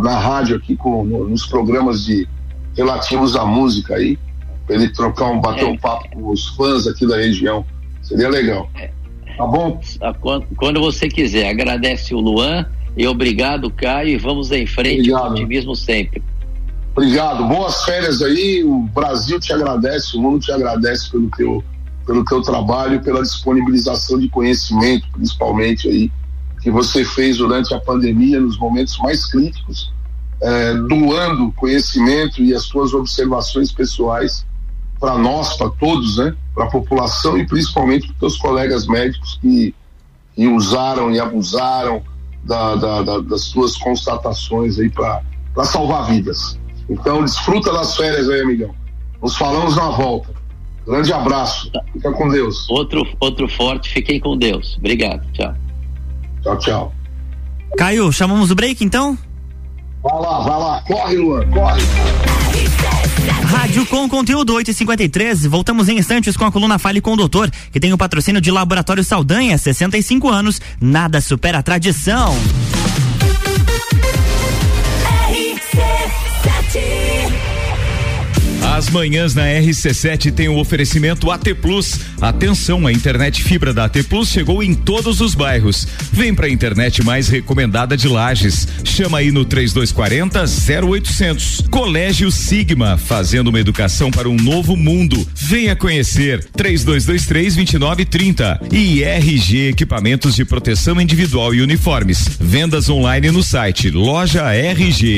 na 0.04 0.20
rádio, 0.20 0.58
aqui 0.58 0.76
com, 0.76 1.06
no, 1.06 1.30
nos 1.30 1.46
programas 1.46 2.04
de 2.04 2.28
relativos 2.76 3.38
à 3.38 3.46
música 3.46 3.96
aí. 3.96 4.20
Pra 4.68 4.76
ele 4.76 4.90
trocar 4.90 5.28
um, 5.28 5.40
bater 5.40 5.64
é. 5.64 5.68
um 5.68 5.78
papo 5.78 6.10
com 6.10 6.30
os 6.32 6.50
fãs 6.50 6.86
aqui 6.86 7.08
da 7.08 7.16
região. 7.16 7.66
Seria 8.02 8.28
legal. 8.28 8.70
É. 8.76 8.90
Tá 9.38 9.46
bom? 9.48 9.80
Quando 10.58 10.82
você 10.82 11.08
quiser. 11.08 11.48
Agradece 11.48 12.14
o 12.14 12.20
Luan 12.20 12.66
e 12.96 13.08
obrigado, 13.08 13.70
Caio, 13.72 14.10
e 14.10 14.18
vamos 14.18 14.52
em 14.52 14.66
frente 14.66 15.00
obrigado. 15.00 15.22
com 15.22 15.32
otimismo 15.32 15.76
sempre. 15.76 16.22
Obrigado, 16.96 17.48
boas 17.48 17.84
férias 17.84 18.22
aí. 18.22 18.64
O 18.64 18.82
Brasil 18.94 19.40
te 19.40 19.54
agradece, 19.54 20.18
o 20.18 20.22
mundo 20.22 20.40
te 20.40 20.52
agradece 20.52 21.10
pelo 21.10 21.30
teu 21.32 21.64
pelo 22.06 22.26
teu 22.26 22.42
trabalho, 22.42 23.00
pela 23.02 23.22
disponibilização 23.22 24.20
de 24.20 24.28
conhecimento, 24.28 25.08
principalmente 25.14 25.88
aí 25.88 26.12
que 26.62 26.70
você 26.70 27.06
fez 27.06 27.38
durante 27.38 27.74
a 27.74 27.80
pandemia, 27.80 28.40
nos 28.40 28.58
momentos 28.58 28.98
mais 29.00 29.26
críticos, 29.26 29.94
é, 30.42 30.74
doando 30.74 31.52
conhecimento 31.54 32.42
e 32.42 32.54
as 32.54 32.64
suas 32.64 32.94
observações 32.94 33.72
pessoais 33.72 34.46
para 35.00 35.18
nós, 35.18 35.56
para 35.58 35.70
todos, 35.70 36.18
né? 36.18 36.36
Para 36.54 36.66
a 36.66 36.70
população 36.70 37.38
e 37.38 37.46
principalmente 37.46 38.08
para 38.08 38.14
os 38.14 38.20
teus 38.20 38.38
colegas 38.38 38.86
médicos 38.88 39.40
que, 39.42 39.74
que 40.36 40.48
usaram 40.48 41.12
e 41.12 41.20
abusaram 41.20 42.04
da, 42.44 42.76
da, 42.76 43.02
da, 43.02 43.20
das 43.20 43.44
suas 43.44 43.78
constatações 43.78 44.80
aí 44.80 44.90
para 44.90 45.22
salvar 45.64 46.08
vidas. 46.08 46.60
Então, 46.90 47.24
desfruta 47.24 47.72
das 47.72 47.96
férias 47.96 48.30
aí, 48.30 48.42
amigão. 48.42 48.74
Nos 49.22 49.38
falamos 49.38 49.76
na 49.76 49.90
volta. 49.90 50.34
Grande 50.86 51.14
abraço. 51.14 51.72
Fica 51.94 52.12
com 52.12 52.28
Deus. 52.30 52.68
Outro, 52.70 53.08
outro 53.20 53.48
forte. 53.48 53.90
Fiquem 53.94 54.20
com 54.20 54.38
Deus. 54.38 54.76
Obrigado. 54.78 55.26
Tchau. 55.32 55.54
Tchau, 56.42 56.58
tchau. 56.58 56.94
Caio, 57.78 58.12
chamamos 58.12 58.52
o 58.52 58.56
break 58.56 58.84
então? 58.84 59.18
Vai 60.04 60.20
lá, 60.20 60.40
vai 60.40 60.60
lá. 60.60 60.84
Corre, 60.88 61.18
Luan. 61.18 61.50
Corre. 61.52 61.82
Rádio 63.46 63.86
com 63.86 64.08
conteúdo 64.08 64.54
853. 64.54 65.46
Voltamos 65.46 65.90
em 65.90 65.98
instantes 65.98 66.36
com 66.38 66.46
a 66.46 66.52
coluna 66.52 66.80
Fale 66.80 67.02
com 67.02 67.14
o 67.14 67.18
Doutor, 67.18 67.52
que 67.72 67.80
tem 67.80 67.94
o 67.94 67.98
patrocínio 67.98 68.42
de 68.42 68.52
Laboratório 68.52 69.04
Saldanha, 69.04 69.58
65 69.58 70.30
anos. 70.30 70.62
Nada 70.80 71.22
supera 71.22 71.60
a 71.60 71.64
tradição. 71.64 72.36
As 78.72 78.90
manhãs 78.90 79.36
na 79.36 79.44
RC7 79.44 80.32
tem 80.32 80.48
o 80.48 80.58
oferecimento 80.58 81.30
AT 81.30 81.54
Plus. 81.62 82.00
Atenção, 82.22 82.88
a 82.88 82.92
internet 82.92 83.44
fibra 83.44 83.74
da 83.74 83.84
AT 83.84 84.02
Plus 84.04 84.30
chegou 84.30 84.64
em 84.64 84.74
todos 84.74 85.20
os 85.20 85.36
bairros. 85.36 85.86
Vem 86.14 86.34
pra 86.34 86.48
internet 86.48 87.04
mais 87.04 87.28
recomendada 87.28 87.98
de 87.98 88.08
Lages. 88.08 88.66
Chama 88.86 89.18
aí 89.18 89.30
no 89.30 89.44
3240 89.44 90.46
0800. 90.88 91.66
Colégio 91.70 92.32
Sigma, 92.32 92.98
fazendo 92.98 93.50
uma 93.50 93.60
educação 93.60 94.10
para 94.10 94.30
um 94.30 94.38
novo 94.38 94.78
mundo. 94.78 95.28
Venha 95.36 95.76
conhecer 95.76 96.42
3223 96.56 97.56
2930 97.56 98.62
e 98.72 99.04
RG 99.04 99.68
Equipamentos 99.68 100.34
de 100.34 100.46
Proteção 100.46 101.02
Individual 101.02 101.54
e 101.54 101.62
Uniformes. 101.62 102.38
Vendas 102.40 102.90
online 102.90 103.32
no 103.32 103.44
site 103.44 103.92
loja 103.92 104.46
rgepi.com.br. 104.50 105.12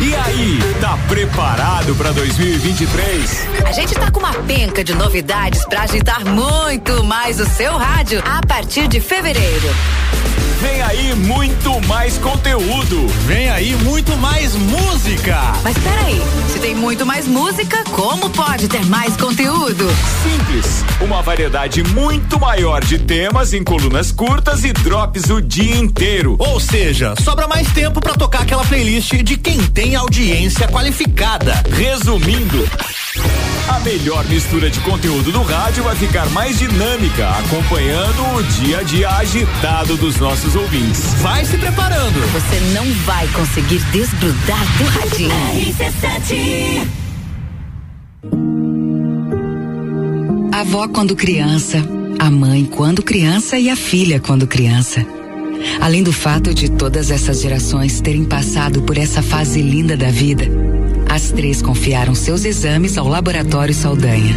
E 0.00 0.14
aí, 0.14 0.58
tá 0.80 0.98
preparado 1.08 1.94
para 1.94 2.12
2023? 2.12 3.46
A 3.66 3.72
gente 3.72 3.94
tá 3.94 4.10
com 4.10 4.20
uma 4.20 4.32
penca 4.32 4.82
de 4.82 4.94
novidades 4.94 5.64
para 5.66 5.82
agitar 5.82 6.24
muito 6.24 7.04
mais 7.04 7.38
o 7.38 7.46
seu 7.46 7.76
rádio 7.76 8.22
a 8.24 8.44
partir 8.46 8.88
de 8.88 9.00
fevereiro. 9.00 9.68
Vem 10.60 10.82
aí 10.82 11.14
muito 11.14 11.80
mais 11.86 12.18
conteúdo. 12.18 13.06
Vem 13.26 13.50
aí 13.50 13.74
muito 13.76 14.16
mais 14.16 14.54
música. 14.54 15.36
Mas 15.62 15.76
peraí, 15.78 16.20
se 16.52 16.58
tem 16.58 16.74
muito 16.74 17.04
mais 17.04 17.26
música, 17.26 17.82
como 17.90 18.30
pode 18.30 18.68
ter 18.68 18.84
mais 18.86 19.16
conteúdo? 19.16 19.86
Simples. 20.22 20.84
Uma 21.00 21.22
variedade 21.22 21.82
muito 21.82 22.38
maior 22.38 22.84
de 22.84 22.98
temas 22.98 23.52
em 23.52 23.64
colunas 23.64 24.12
curtas 24.12 24.64
e 24.64 24.72
drops 24.72 25.30
o 25.30 25.40
dia 25.40 25.76
inteiro. 25.76 26.36
Ou 26.38 26.60
seja, 26.60 27.14
sobra 27.22 27.48
mais 27.48 27.70
tempo 27.72 28.00
para 28.00 28.14
tocar 28.14 28.42
aquela 28.42 28.64
playlist 28.64 29.12
de 29.22 29.36
quem 29.36 29.58
tem 29.58 29.94
audiência 29.96 30.68
qualificada. 30.68 31.62
Resumindo, 31.70 32.68
a 33.68 33.80
melhor 33.80 34.24
mistura 34.26 34.68
de 34.68 34.78
conteúdo 34.80 35.32
do 35.32 35.42
rádio 35.42 35.84
vai 35.84 35.96
ficar 35.96 36.28
mais 36.30 36.58
dinâmica, 36.58 37.28
acompanhando 37.30 38.36
o 38.36 38.42
dia 38.42 38.78
a 38.78 38.82
dia 38.82 39.08
agitado 39.08 39.96
dos 39.96 40.16
nossos 40.16 40.43
ouvintes. 40.54 41.14
Vai 41.22 41.44
se 41.44 41.56
preparando. 41.56 42.20
Você 42.32 42.60
não 42.74 42.84
vai 43.04 43.26
conseguir 43.28 43.78
desgrudar 43.90 44.64
do 44.78 44.84
radinho. 44.84 45.30
RC7 45.30 46.86
A 50.52 50.60
avó 50.60 50.86
quando 50.88 51.16
criança, 51.16 51.78
a 52.18 52.30
mãe 52.30 52.64
quando 52.64 53.02
criança 53.02 53.58
e 53.58 53.68
a 53.68 53.76
filha 53.76 54.20
quando 54.20 54.46
criança. 54.46 55.04
Além 55.80 56.02
do 56.02 56.12
fato 56.12 56.54
de 56.54 56.70
todas 56.70 57.10
essas 57.10 57.40
gerações 57.40 58.00
terem 58.00 58.24
passado 58.24 58.82
por 58.82 58.98
essa 58.98 59.22
fase 59.22 59.60
linda 59.62 59.96
da 59.96 60.10
vida, 60.10 60.44
as 61.08 61.30
três 61.30 61.62
confiaram 61.62 62.14
seus 62.14 62.44
exames 62.44 62.98
ao 62.98 63.08
Laboratório 63.08 63.74
Saldanha. 63.74 64.36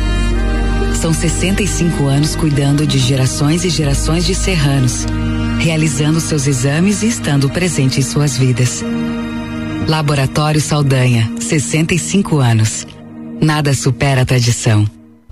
São 0.93 1.13
65 1.13 2.05
anos 2.05 2.35
cuidando 2.35 2.85
de 2.87 2.97
gerações 2.97 3.63
e 3.63 3.69
gerações 3.69 4.25
de 4.25 4.33
serranos, 4.33 5.05
realizando 5.59 6.19
seus 6.19 6.47
exames 6.47 7.03
e 7.03 7.07
estando 7.07 7.49
presente 7.49 7.99
em 7.99 8.03
suas 8.03 8.37
vidas. 8.37 8.83
Laboratório 9.87 10.61
Saldanha, 10.61 11.31
65 11.39 12.37
anos. 12.39 12.85
Nada 13.41 13.73
supera 13.73 14.21
a 14.21 14.25
tradição. 14.25 14.96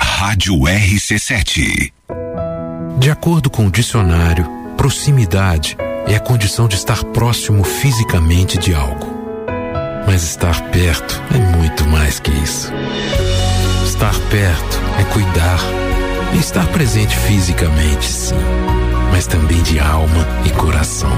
Rádio 0.00 0.54
RC7. 0.54 1.92
De 2.98 3.10
acordo 3.10 3.48
com 3.48 3.66
o 3.66 3.70
dicionário, 3.70 4.44
proximidade 4.76 5.76
é 6.06 6.16
a 6.16 6.20
condição 6.20 6.66
de 6.66 6.74
estar 6.74 7.04
próximo 7.04 7.62
fisicamente 7.62 8.58
de 8.58 8.74
algo. 8.74 9.06
Mas 10.06 10.24
estar 10.24 10.60
perto 10.70 11.22
é 11.32 11.56
muito 11.56 11.86
mais 11.86 12.18
que 12.18 12.32
isso. 12.32 12.72
Estar 13.84 14.14
perto 14.30 14.78
é 14.98 15.04
cuidar, 15.04 15.60
é 16.34 16.36
estar 16.36 16.66
presente 16.68 17.16
fisicamente, 17.16 18.06
sim, 18.06 18.34
mas 19.12 19.26
também 19.26 19.62
de 19.62 19.78
alma 19.78 20.26
e 20.44 20.50
coração. 20.50 21.12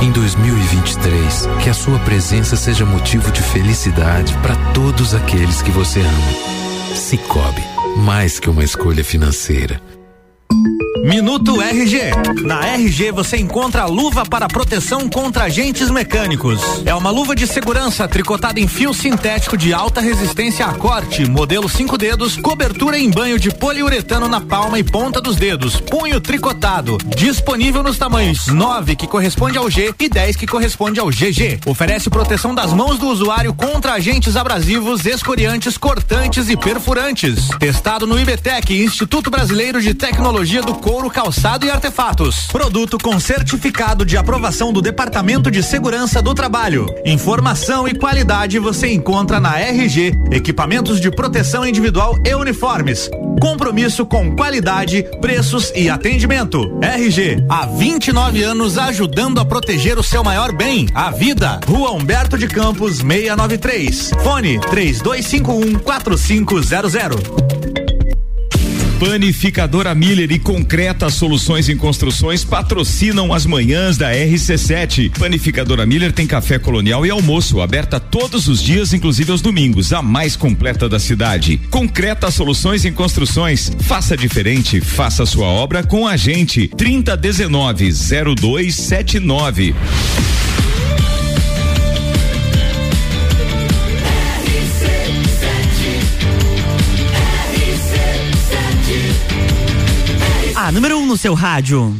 Em 0.00 0.10
2023, 0.12 1.46
que 1.62 1.68
a 1.68 1.74
sua 1.74 1.98
presença 2.00 2.56
seja 2.56 2.86
motivo 2.86 3.30
de 3.30 3.42
felicidade 3.42 4.32
para 4.38 4.56
todos 4.72 5.14
aqueles 5.14 5.60
que 5.60 5.70
você 5.70 6.00
ama. 6.00 6.55
Cicobi, 6.96 7.62
mais 7.98 8.40
que 8.40 8.48
uma 8.48 8.64
escolha 8.64 9.04
financeira. 9.04 9.80
Minuto 11.06 11.62
RG. 11.62 12.10
Na 12.42 12.66
RG 12.66 13.12
você 13.12 13.36
encontra 13.36 13.82
a 13.82 13.86
luva 13.86 14.26
para 14.26 14.48
proteção 14.48 15.08
contra 15.08 15.44
agentes 15.44 15.88
mecânicos. 15.88 16.60
É 16.84 16.92
uma 16.92 17.10
luva 17.10 17.32
de 17.36 17.46
segurança 17.46 18.08
tricotada 18.08 18.58
em 18.58 18.66
fio 18.66 18.92
sintético 18.92 19.56
de 19.56 19.72
alta 19.72 20.00
resistência 20.00 20.66
a 20.66 20.74
corte, 20.74 21.24
modelo 21.24 21.68
5 21.68 21.96
dedos, 21.96 22.36
cobertura 22.36 22.98
em 22.98 23.08
banho 23.08 23.38
de 23.38 23.52
poliuretano 23.52 24.26
na 24.26 24.40
palma 24.40 24.80
e 24.80 24.82
ponta 24.82 25.20
dos 25.20 25.36
dedos, 25.36 25.80
punho 25.80 26.20
tricotado. 26.20 26.98
Disponível 27.16 27.84
nos 27.84 27.98
tamanhos 27.98 28.48
9, 28.48 28.96
que 28.96 29.06
corresponde 29.06 29.56
ao 29.56 29.70
G, 29.70 29.94
e 30.00 30.08
10, 30.08 30.34
que 30.34 30.46
corresponde 30.46 30.98
ao 30.98 31.06
GG. 31.06 31.60
Oferece 31.66 32.10
proteção 32.10 32.52
das 32.52 32.72
mãos 32.72 32.98
do 32.98 33.06
usuário 33.06 33.54
contra 33.54 33.92
agentes 33.92 34.34
abrasivos, 34.34 35.06
escoriantes, 35.06 35.78
cortantes 35.78 36.48
e 36.48 36.56
perfurantes. 36.56 37.46
Testado 37.60 38.08
no 38.08 38.18
IBTEC, 38.18 38.82
Instituto 38.82 39.30
Brasileiro 39.30 39.80
de 39.80 39.94
Tecnologia 39.94 40.62
do 40.62 40.74
Couro, 40.96 41.10
Calçado 41.10 41.66
e 41.66 41.70
Artefatos. 41.70 42.46
Produto 42.46 42.96
com 42.96 43.20
certificado 43.20 44.02
de 44.02 44.16
aprovação 44.16 44.72
do 44.72 44.80
Departamento 44.80 45.50
de 45.50 45.62
Segurança 45.62 46.22
do 46.22 46.34
Trabalho. 46.34 46.86
Informação 47.04 47.86
e 47.86 47.94
qualidade 47.94 48.58
você 48.58 48.90
encontra 48.90 49.38
na 49.38 49.60
RG, 49.60 50.14
equipamentos 50.30 50.98
de 50.98 51.10
proteção 51.10 51.66
individual 51.66 52.18
e 52.24 52.34
uniformes. 52.34 53.10
Compromisso 53.38 54.06
com 54.06 54.34
qualidade, 54.34 55.04
preços 55.20 55.70
e 55.76 55.90
atendimento. 55.90 56.78
RG, 56.80 57.44
há 57.46 57.66
29 57.66 58.42
anos 58.42 58.78
ajudando 58.78 59.38
a 59.38 59.44
proteger 59.44 59.98
o 59.98 60.02
seu 60.02 60.24
maior 60.24 60.50
bem, 60.50 60.88
a 60.94 61.10
vida. 61.10 61.60
Rua 61.68 61.92
Humberto 61.92 62.38
de 62.38 62.48
Campos, 62.48 63.02
693. 63.02 64.12
Fone 64.22 64.58
3251 64.60 65.78
4500. 65.78 67.85
Panificadora 68.98 69.94
Miller 69.94 70.32
e 70.32 70.38
Concreta 70.38 71.10
Soluções 71.10 71.68
em 71.68 71.76
Construções 71.76 72.44
patrocinam 72.44 73.30
as 73.30 73.44
manhãs 73.44 73.98
da 73.98 74.10
RC7. 74.10 75.10
Panificadora 75.18 75.84
Miller 75.84 76.12
tem 76.12 76.26
café 76.26 76.58
colonial 76.58 77.04
e 77.04 77.10
almoço, 77.10 77.60
aberta 77.60 78.00
todos 78.00 78.48
os 78.48 78.62
dias, 78.62 78.94
inclusive 78.94 79.30
aos 79.30 79.42
domingos, 79.42 79.92
a 79.92 80.00
mais 80.00 80.34
completa 80.34 80.88
da 80.88 80.98
cidade. 80.98 81.58
Concreta 81.70 82.30
Soluções 82.30 82.86
em 82.86 82.92
Construções. 82.92 83.70
Faça 83.80 84.16
diferente, 84.16 84.80
faça 84.80 85.26
sua 85.26 85.46
obra 85.46 85.82
com 85.82 86.08
a 86.08 86.16
gente. 86.16 86.66
3019 86.68 87.92
0279. 87.92 89.74
A 100.66 100.72
número 100.72 100.98
1 100.98 101.00
um 101.00 101.06
no 101.06 101.16
seu 101.16 101.32
rádio. 101.32 101.94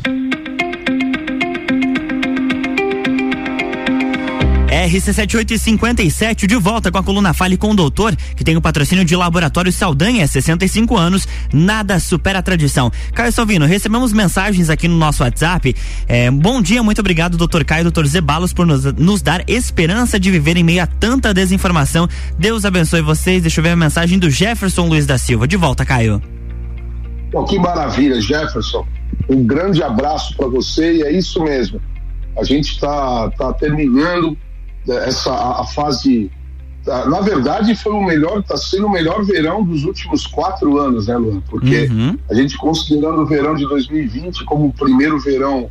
RC7857 4.69 6.49
de 6.49 6.57
volta 6.57 6.91
com 6.91 6.99
a 6.99 7.03
coluna 7.05 7.33
Fale 7.33 7.57
com 7.57 7.71
o 7.71 7.77
Doutor, 7.77 8.17
que 8.35 8.43
tem 8.43 8.57
o 8.57 8.61
patrocínio 8.61 9.05
de 9.05 9.15
Laboratório 9.15 9.73
Saldanha, 9.73 10.27
65 10.27 10.97
anos, 10.97 11.29
nada 11.53 12.01
supera 12.01 12.41
a 12.41 12.43
tradição. 12.43 12.91
Caio 13.15 13.31
Salvino, 13.31 13.67
recebemos 13.67 14.13
mensagens 14.13 14.69
aqui 14.69 14.89
no 14.89 14.97
nosso 14.97 15.23
WhatsApp. 15.23 15.73
É, 16.09 16.29
bom 16.29 16.61
dia, 16.61 16.83
muito 16.83 16.99
obrigado, 16.99 17.37
doutor 17.37 17.65
Caio 17.65 17.83
e 17.83 17.85
doutor 17.85 18.05
Zebalos, 18.09 18.53
por 18.53 18.67
nos, 18.67 18.83
nos, 18.95 19.23
dar 19.23 19.49
esperança 19.49 20.19
de 20.19 20.29
viver 20.29 20.57
em 20.57 20.65
meio 20.65 20.83
a 20.83 20.89
tanta 20.89 21.33
desinformação. 21.33 22.09
Deus 22.37 22.65
abençoe 22.65 23.01
vocês. 23.01 23.43
Deixa 23.43 23.61
eu 23.61 23.63
ver 23.63 23.71
a 23.71 23.77
mensagem 23.77 24.19
do 24.19 24.29
Jefferson 24.29 24.89
Luiz 24.89 25.07
da 25.07 25.17
Silva. 25.19 25.47
De 25.47 25.57
volta, 25.57 25.87
Caio. 25.87 26.21
Pô, 27.31 27.45
que 27.45 27.59
maravilha, 27.59 28.21
Jefferson. 28.21 28.87
Um 29.29 29.45
grande 29.45 29.83
abraço 29.83 30.37
para 30.37 30.47
você 30.47 30.97
e 30.97 31.03
é 31.03 31.12
isso 31.12 31.43
mesmo. 31.43 31.81
A 32.37 32.45
gente 32.45 32.73
está 32.73 33.31
tá 33.31 33.53
terminando 33.53 34.37
essa 34.89 35.33
a, 35.33 35.62
a 35.62 35.67
fase. 35.67 36.31
Na 36.87 37.21
verdade, 37.21 37.75
foi 37.75 37.93
o 37.93 38.01
melhor, 38.01 38.39
está 38.39 38.57
sendo 38.57 38.87
o 38.87 38.91
melhor 38.91 39.25
verão 39.25 39.65
dos 39.65 39.83
últimos 39.83 40.25
quatro 40.25 40.79
anos, 40.79 41.09
né, 41.09 41.17
Luan? 41.17 41.41
Porque 41.41 41.87
uhum. 41.87 42.17
a 42.31 42.35
gente 42.35 42.57
considerando 42.57 43.23
o 43.23 43.27
verão 43.27 43.57
de 43.57 43.67
2020 43.67 44.45
como 44.45 44.67
o 44.67 44.73
primeiro 44.73 45.19
verão 45.19 45.69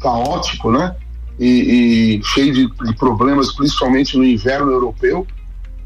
caótico, 0.00 0.72
né? 0.72 0.96
E, 1.38 2.20
e 2.20 2.22
cheio 2.24 2.54
de, 2.54 2.66
de 2.66 2.96
problemas, 2.96 3.52
principalmente 3.52 4.16
no 4.16 4.24
inverno 4.24 4.70
europeu. 4.70 5.26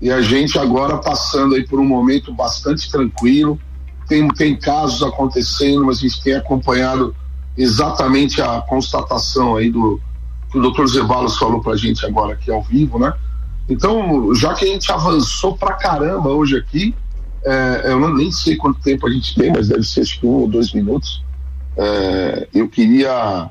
E 0.00 0.12
a 0.12 0.20
gente 0.20 0.56
agora 0.56 0.98
passando 0.98 1.56
aí 1.56 1.66
por 1.66 1.80
um 1.80 1.84
momento 1.84 2.32
bastante 2.32 2.88
tranquilo. 2.88 3.58
Tem, 4.08 4.26
tem 4.28 4.56
casos 4.56 5.02
acontecendo, 5.02 5.84
mas 5.84 5.98
a 5.98 6.00
gente 6.00 6.22
tem 6.22 6.34
acompanhado 6.34 7.14
exatamente 7.56 8.40
a 8.40 8.60
constatação 8.62 9.56
aí 9.56 9.70
do, 9.70 10.00
que 10.50 10.58
o 10.58 10.62
doutor 10.62 10.86
Zebalos 10.86 11.36
falou 11.36 11.60
pra 11.60 11.76
gente 11.76 12.04
agora 12.06 12.32
aqui 12.32 12.50
ao 12.50 12.62
vivo, 12.62 12.98
né? 12.98 13.12
Então, 13.68 14.34
já 14.34 14.54
que 14.54 14.64
a 14.64 14.68
gente 14.68 14.90
avançou 14.90 15.56
pra 15.56 15.74
caramba 15.74 16.30
hoje 16.30 16.56
aqui, 16.56 16.94
é, 17.44 17.82
eu 17.84 18.00
não, 18.00 18.14
nem 18.14 18.32
sei 18.32 18.56
quanto 18.56 18.80
tempo 18.80 19.06
a 19.06 19.10
gente 19.10 19.34
tem, 19.34 19.52
mas 19.52 19.68
deve 19.68 19.84
ser 19.84 20.00
acho 20.00 20.20
que 20.20 20.26
um 20.26 20.30
ou 20.30 20.48
dois 20.48 20.72
minutos. 20.72 21.22
É, 21.76 22.48
eu 22.54 22.68
queria 22.68 23.50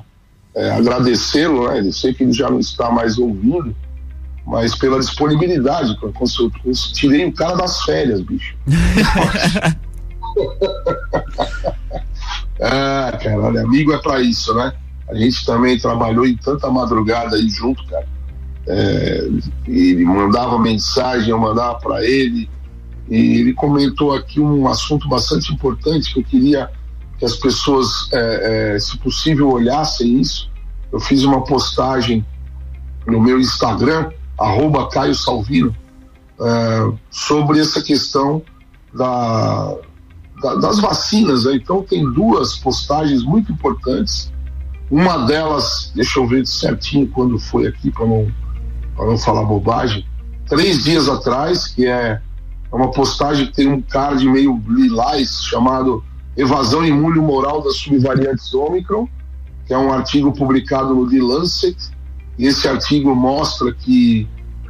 é, 0.54 0.70
agradecê-lo, 0.72 1.68
né? 1.68 1.80
Eu 1.80 1.92
sei 1.92 2.12
que 2.12 2.24
ele 2.24 2.32
já 2.32 2.50
não 2.50 2.58
está 2.58 2.90
mais 2.90 3.16
ouvindo, 3.16 3.74
mas 4.44 4.74
pela 4.74 4.98
disponibilidade. 4.98 5.96
Eu, 6.02 6.72
tirei 6.94 7.26
o 7.26 7.32
cara 7.32 7.56
das 7.56 7.82
férias, 7.82 8.20
bicho. 8.20 8.56
ah, 12.60 13.18
cara, 13.22 13.40
olha, 13.40 13.62
amigo 13.62 13.92
é 13.92 13.98
para 13.98 14.20
isso, 14.20 14.52
né? 14.54 14.72
A 15.08 15.14
gente 15.14 15.44
também 15.44 15.78
trabalhou 15.78 16.26
em 16.26 16.36
tanta 16.36 16.70
madrugada 16.70 17.36
aí 17.36 17.48
junto, 17.48 17.84
cara. 17.86 18.06
É, 18.66 19.28
ele 19.66 20.04
mandava 20.04 20.58
mensagem, 20.58 21.30
eu 21.30 21.38
mandava 21.38 21.78
para 21.78 22.04
ele. 22.04 22.48
E 23.08 23.38
ele 23.38 23.54
comentou 23.54 24.14
aqui 24.14 24.38
um 24.38 24.68
assunto 24.68 25.08
bastante 25.08 25.52
importante 25.52 26.12
que 26.12 26.20
eu 26.20 26.24
queria 26.24 26.70
que 27.18 27.24
as 27.24 27.36
pessoas, 27.36 28.08
é, 28.12 28.74
é, 28.74 28.78
se 28.78 28.96
possível, 28.98 29.50
olhassem 29.50 30.20
isso. 30.20 30.50
Eu 30.92 31.00
fiz 31.00 31.24
uma 31.24 31.42
postagem 31.42 32.24
no 33.06 33.20
meu 33.20 33.40
Instagram, 33.40 34.10
arroba 34.38 34.88
Caio 34.88 35.14
Salvino, 35.14 35.74
é, 36.40 36.92
sobre 37.10 37.60
essa 37.60 37.82
questão 37.82 38.42
da, 38.94 39.74
da, 40.42 40.54
das 40.56 40.78
vacinas. 40.78 41.44
Né? 41.44 41.56
Então, 41.56 41.82
tem 41.82 42.10
duas 42.12 42.56
postagens 42.56 43.22
muito 43.22 43.52
importantes 43.52 44.30
uma 44.90 45.26
delas, 45.26 45.92
deixa 45.94 46.18
eu 46.18 46.26
ver 46.26 46.46
certinho 46.46 47.06
quando 47.08 47.38
foi 47.38 47.66
aqui, 47.66 47.90
para 47.90 48.06
não, 48.06 48.26
não 48.96 49.18
falar 49.18 49.42
bobagem, 49.42 50.06
três 50.48 50.82
dias 50.82 51.08
atrás, 51.08 51.66
que 51.66 51.86
é 51.86 52.20
uma 52.72 52.90
postagem 52.90 53.46
que 53.46 53.52
tem 53.52 53.68
um 53.68 53.82
card 53.82 54.26
meio 54.26 54.62
lilás 54.66 55.42
chamado 55.44 56.02
Evasão 56.36 56.86
e 56.86 56.92
Múlio 56.92 57.22
Moral 57.22 57.62
das 57.62 57.76
Subvariantes 57.76 58.52
Omicron, 58.54 59.06
que 59.66 59.74
é 59.74 59.78
um 59.78 59.92
artigo 59.92 60.32
publicado 60.32 60.94
no 60.94 61.08
The 61.08 61.18
Lancet, 61.18 61.76
e 62.38 62.46
esse 62.46 62.66
artigo 62.66 63.14
mostra 63.14 63.72
que, 63.72 64.26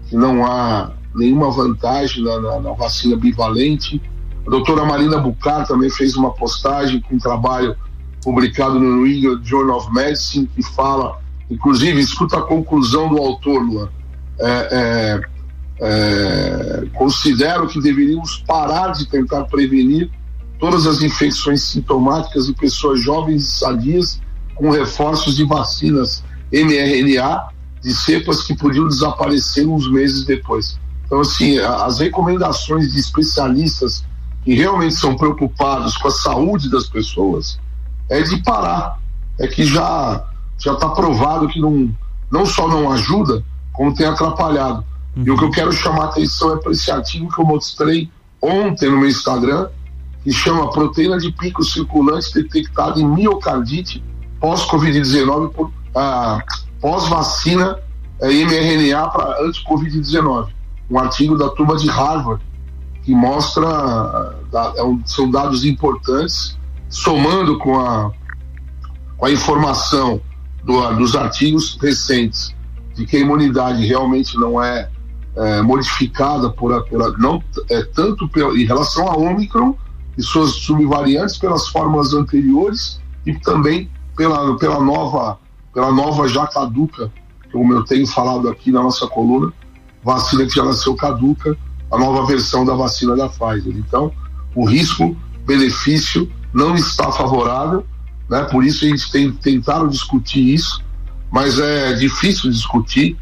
que 0.09 0.17
não 0.17 0.45
há 0.45 0.91
nenhuma 1.15 1.51
vantagem 1.51 2.25
na, 2.25 2.41
na, 2.41 2.61
na 2.61 2.73
vacina 2.73 3.17
bivalente. 3.17 4.03
A 4.49 4.51
doutora 4.51 4.83
Marina 4.83 5.19
Bucar 5.19 5.67
também 5.67 5.91
fez 5.91 6.17
uma 6.17 6.31
postagem 6.31 7.03
com 7.03 7.17
um 7.17 7.19
trabalho 7.19 7.77
publicado 8.25 8.81
no 8.81 8.97
New 8.97 9.07
England 9.07 9.45
Journal 9.45 9.77
of 9.77 9.93
Medicine, 9.93 10.47
que 10.47 10.63
fala, 10.63 11.21
inclusive, 11.51 12.01
escuta 12.01 12.39
a 12.39 12.41
conclusão 12.41 13.11
do 13.11 13.19
autor, 13.19 13.63
Luan. 13.63 13.91
É, 14.41 15.21
é, 15.21 15.21
é, 15.83 16.87
considero 16.95 17.69
que 17.69 17.79
deveríamos 17.79 18.43
parar 18.47 18.93
de 18.93 19.07
tentar 19.07 19.45
prevenir 19.45 20.11
todas 20.59 20.87
as 20.87 21.03
infecções 21.03 21.65
sintomáticas 21.65 22.47
de 22.47 22.55
pessoas 22.55 23.03
jovens 23.03 23.43
e 23.43 23.53
sadias 23.53 24.19
com 24.55 24.71
reforços 24.71 25.37
de 25.37 25.45
vacinas 25.45 26.25
mRNA 26.51 27.51
de 27.83 27.93
cepas 27.93 28.45
que 28.45 28.57
podiam 28.57 28.89
desaparecer 28.89 29.69
uns 29.69 29.93
meses 29.93 30.25
depois. 30.25 30.79
Então, 31.05 31.21
assim, 31.21 31.59
as 31.59 31.99
recomendações 31.99 32.91
de 32.91 32.99
especialistas 32.99 34.09
que 34.49 34.55
realmente 34.55 34.95
são 34.95 35.15
preocupados 35.15 35.99
com 35.99 36.09
a 36.09 36.11
saúde 36.11 36.71
das 36.71 36.87
pessoas, 36.87 37.61
é 38.09 38.23
de 38.23 38.43
parar. 38.43 38.99
É 39.39 39.47
que 39.47 39.63
já 39.63 40.25
já 40.59 40.73
está 40.73 40.89
provado 40.89 41.49
que 41.49 41.61
não, 41.61 41.95
não 42.31 42.47
só 42.47 42.67
não 42.67 42.91
ajuda, 42.91 43.45
como 43.75 43.95
tem 43.95 44.07
atrapalhado. 44.07 44.83
Uhum. 45.15 45.25
E 45.27 45.31
o 45.31 45.37
que 45.37 45.45
eu 45.45 45.51
quero 45.51 45.71
chamar 45.71 46.05
a 46.05 46.07
atenção 46.07 46.55
é 46.55 46.57
para 46.57 46.73
esse 46.73 46.91
artigo 46.91 47.31
que 47.31 47.39
eu 47.39 47.45
mostrei 47.45 48.11
ontem 48.41 48.89
no 48.91 48.97
meu 48.97 49.11
Instagram, 49.11 49.69
que 50.25 50.33
chama 50.33 50.71
Proteína 50.71 51.19
de 51.19 51.31
Pico 51.31 51.63
Circulante 51.63 52.33
Detectada 52.33 52.99
em 52.99 53.07
Miocardite 53.07 54.03
pós-Covid-19, 54.41 55.71
ah, 55.95 56.43
pós-vacina 56.81 57.79
é, 58.19 58.29
mRNA 58.29 59.09
para 59.09 59.45
anti-Covid-19. 59.45 60.49
Um 60.91 60.99
artigo 60.99 61.37
da 61.37 61.51
turma 61.51 61.77
de 61.77 61.91
Harvard 61.91 62.43
que 63.09 63.15
mostra, 63.15 64.38
são 65.05 65.31
dados 65.31 65.65
importantes 65.65 66.59
somando 66.89 67.59
com 67.59 67.79
a, 67.79 68.11
com 69.17 69.27
a 69.27 69.31
informação 69.31 70.21
do, 70.65 70.95
dos 70.95 71.15
artigos 71.15 71.79
recentes 71.81 72.55
de 72.95 73.07
que 73.07 73.17
a 73.17 73.21
imunidade 73.21 73.87
realmente 73.87 74.37
não 74.37 74.63
é, 74.63 74.89
é 75.37 75.63
modificada 75.63 76.51
por, 76.51 76.87
não 77.19 77.43
é 77.71 77.83
tanto 77.83 78.29
pela, 78.29 78.53
em 78.59 78.65
relação 78.65 79.09
a 79.09 79.17
Omicron 79.17 79.75
e 80.17 80.23
suas 80.23 80.53
subvariantes 80.53 81.39
pelas 81.39 81.69
fórmulas 81.69 82.13
anteriores 82.13 83.01
e 83.25 83.35
também 83.35 83.91
pela, 84.17 84.57
pela 84.57 84.81
nova 84.81 85.39
pela 85.73 85.93
nova 85.93 86.27
já 86.27 86.45
caduca, 86.47 87.09
como 87.53 87.73
eu 87.73 87.85
tenho 87.85 88.05
falado 88.05 88.49
aqui 88.49 88.73
na 88.73 88.83
nossa 88.83 89.07
coluna, 89.07 89.53
vacina 90.03 90.45
que 90.45 90.55
já 90.55 90.65
nasceu 90.65 90.95
caduca, 90.97 91.57
a 91.91 91.97
nova 91.97 92.27
versão 92.27 92.65
da 92.65 92.75
vacina 92.75 93.15
da 93.15 93.29
Pfizer. 93.29 93.77
Então, 93.77 94.13
o 94.59 94.65
risco 94.65 95.17
benefício 95.47 96.29
não 96.53 96.75
está 96.75 97.13
favorável, 97.13 97.87
né? 98.29 98.43
Por 98.43 98.65
isso 98.65 98.85
a 98.85 98.89
gente 98.89 99.09
tem 99.13 99.31
tentado 99.31 99.89
discutir 99.89 100.53
isso, 100.53 100.83
mas 101.31 101.61
é 101.61 101.93
difícil 101.93 102.51
discutir 102.51 103.17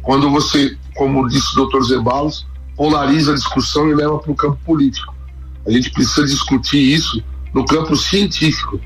quando 0.00 0.30
você, 0.30 0.78
como 0.96 1.28
disse 1.28 1.52
o 1.52 1.56
doutor 1.56 1.82
Zebalos, 1.82 2.46
polariza 2.74 3.32
a 3.32 3.34
discussão 3.34 3.90
e 3.90 3.94
leva 3.94 4.18
para 4.18 4.32
o 4.32 4.34
campo 4.34 4.58
político. 4.64 5.14
A 5.66 5.70
gente 5.70 5.90
precisa 5.90 6.26
discutir 6.26 6.80
isso 6.80 7.22
no 7.52 7.66
campo 7.66 7.94
científico 7.94 8.80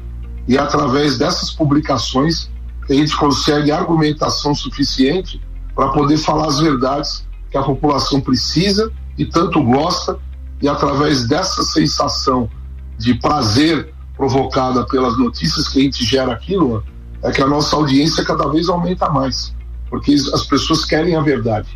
e 0.49 0.59
através 0.59 1.17
dessas 1.17 1.53
publicações 1.53 2.51
a 2.91 2.93
gente 2.93 3.17
consegue 3.17 3.71
argumentação 3.71 4.57
suficiente 4.57 5.41
para 5.73 5.91
poder 5.91 6.19
falar 6.19 6.49
as 6.49 6.59
verdades 6.59 7.25
que 7.49 7.57
a 7.57 7.63
população 7.63 8.21
precisa 8.21 8.91
e 9.17 9.25
tanto 9.25 9.63
gosta 9.63 10.19
e 10.63 10.69
através 10.69 11.27
dessa 11.27 11.65
sensação 11.65 12.49
de 12.97 13.15
prazer 13.15 13.93
provocada 14.17 14.87
pelas 14.87 15.19
notícias 15.19 15.69
que 15.69 15.81
a 15.81 15.83
gente 15.83 16.05
gera 16.05 16.33
aqui, 16.33 16.57
Luan, 16.57 16.83
é 17.23 17.33
que 17.33 17.43
a 17.43 17.47
nossa 17.49 17.75
audiência 17.75 18.25
cada 18.25 18.49
vez 18.49 18.69
aumenta 18.69 19.11
mais, 19.11 19.53
porque 19.91 20.15
as 20.15 20.45
pessoas 20.47 20.85
querem 20.85 21.17
a 21.17 21.21
verdade. 21.21 21.69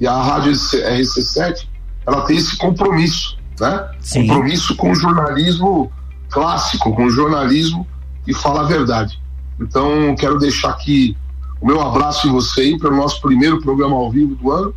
E 0.00 0.06
a 0.06 0.22
Rádio 0.22 0.52
RC7, 0.52 1.68
ela 2.06 2.22
tem 2.22 2.38
esse 2.38 2.56
compromisso, 2.56 3.36
né? 3.60 3.86
Sim. 4.00 4.26
Compromisso 4.26 4.74
com 4.74 4.90
o 4.90 4.94
jornalismo 4.94 5.92
clássico, 6.30 6.94
com 6.94 7.04
o 7.04 7.10
jornalismo 7.10 7.86
que 8.24 8.32
fala 8.32 8.62
a 8.62 8.64
verdade. 8.64 9.20
Então, 9.60 10.14
quero 10.18 10.38
deixar 10.38 10.70
aqui 10.70 11.14
o 11.60 11.66
meu 11.66 11.82
abraço 11.82 12.26
em 12.26 12.32
você 12.32 12.62
aí 12.62 12.78
para 12.78 12.90
o 12.90 12.96
nosso 12.96 13.20
primeiro 13.20 13.60
programa 13.60 13.96
ao 13.96 14.10
vivo 14.10 14.34
do 14.34 14.50
ano 14.50 14.74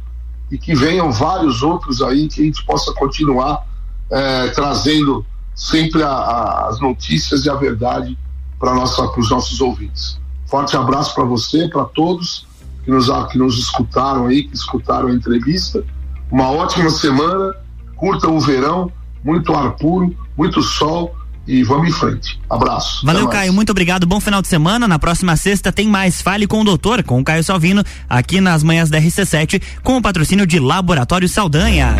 e 0.51 0.58
que 0.58 0.75
venham 0.75 1.12
vários 1.12 1.63
outros 1.63 2.01
aí 2.01 2.27
que 2.27 2.41
a 2.41 2.45
gente 2.45 2.65
possa 2.65 2.93
continuar 2.93 3.65
é, 4.10 4.47
trazendo 4.49 5.25
sempre 5.56 6.03
a, 6.03 6.10
a, 6.10 6.67
as 6.69 6.79
notícias 6.79 7.45
e 7.45 7.49
a 7.49 7.56
verdade 7.56 8.17
para 8.60 8.73
os 8.82 9.29
nossos 9.29 9.60
ouvintes. 9.60 10.19
Forte 10.47 10.77
abraço 10.77 11.13
para 11.15 11.23
você, 11.23 11.67
para 11.67 11.86
todos 11.86 12.45
que 12.84 12.91
nos, 12.91 13.08
que 13.32 13.38
nos 13.38 13.58
escutaram 13.58 14.27
aí, 14.27 14.43
que 14.43 14.53
escutaram 14.53 15.08
a 15.08 15.13
entrevista. 15.13 15.84
Uma 16.32 16.51
ótima 16.51 16.89
semana, 16.89 17.56
curta 17.95 18.29
o 18.29 18.39
verão, 18.39 18.91
muito 19.23 19.53
ar 19.53 19.71
puro, 19.77 20.15
muito 20.38 20.62
sol 20.62 21.15
e 21.47 21.63
vamos 21.63 21.89
em 21.89 21.91
frente. 21.91 22.39
Abraço. 22.49 23.06
Valeu, 23.06 23.27
Caio. 23.27 23.53
Muito 23.53 23.71
obrigado. 23.71 24.06
Bom 24.06 24.19
final 24.19 24.41
de 24.41 24.47
semana. 24.47 24.88
Na 24.88 24.97
próxima 24.97 25.36
sexta 25.36 25.71
tem 25.71 25.88
mais 25.88 26.21
Fale 26.21 26.47
com 26.47 26.62
o 26.62 26.63
Doutor, 26.63 27.03
com 27.03 27.19
o 27.19 27.23
Caio 27.23 27.43
Salvino, 27.43 27.84
aqui 28.10 28.39
nas 28.39 28.63
manhãs 28.63 28.89
da 28.89 28.99
RC7, 28.99 29.62
com 29.84 29.97
o 29.97 30.01
patrocínio 30.01 30.47
de 30.47 30.60
Laboratório 30.60 31.27
Saldanha. 31.27 31.95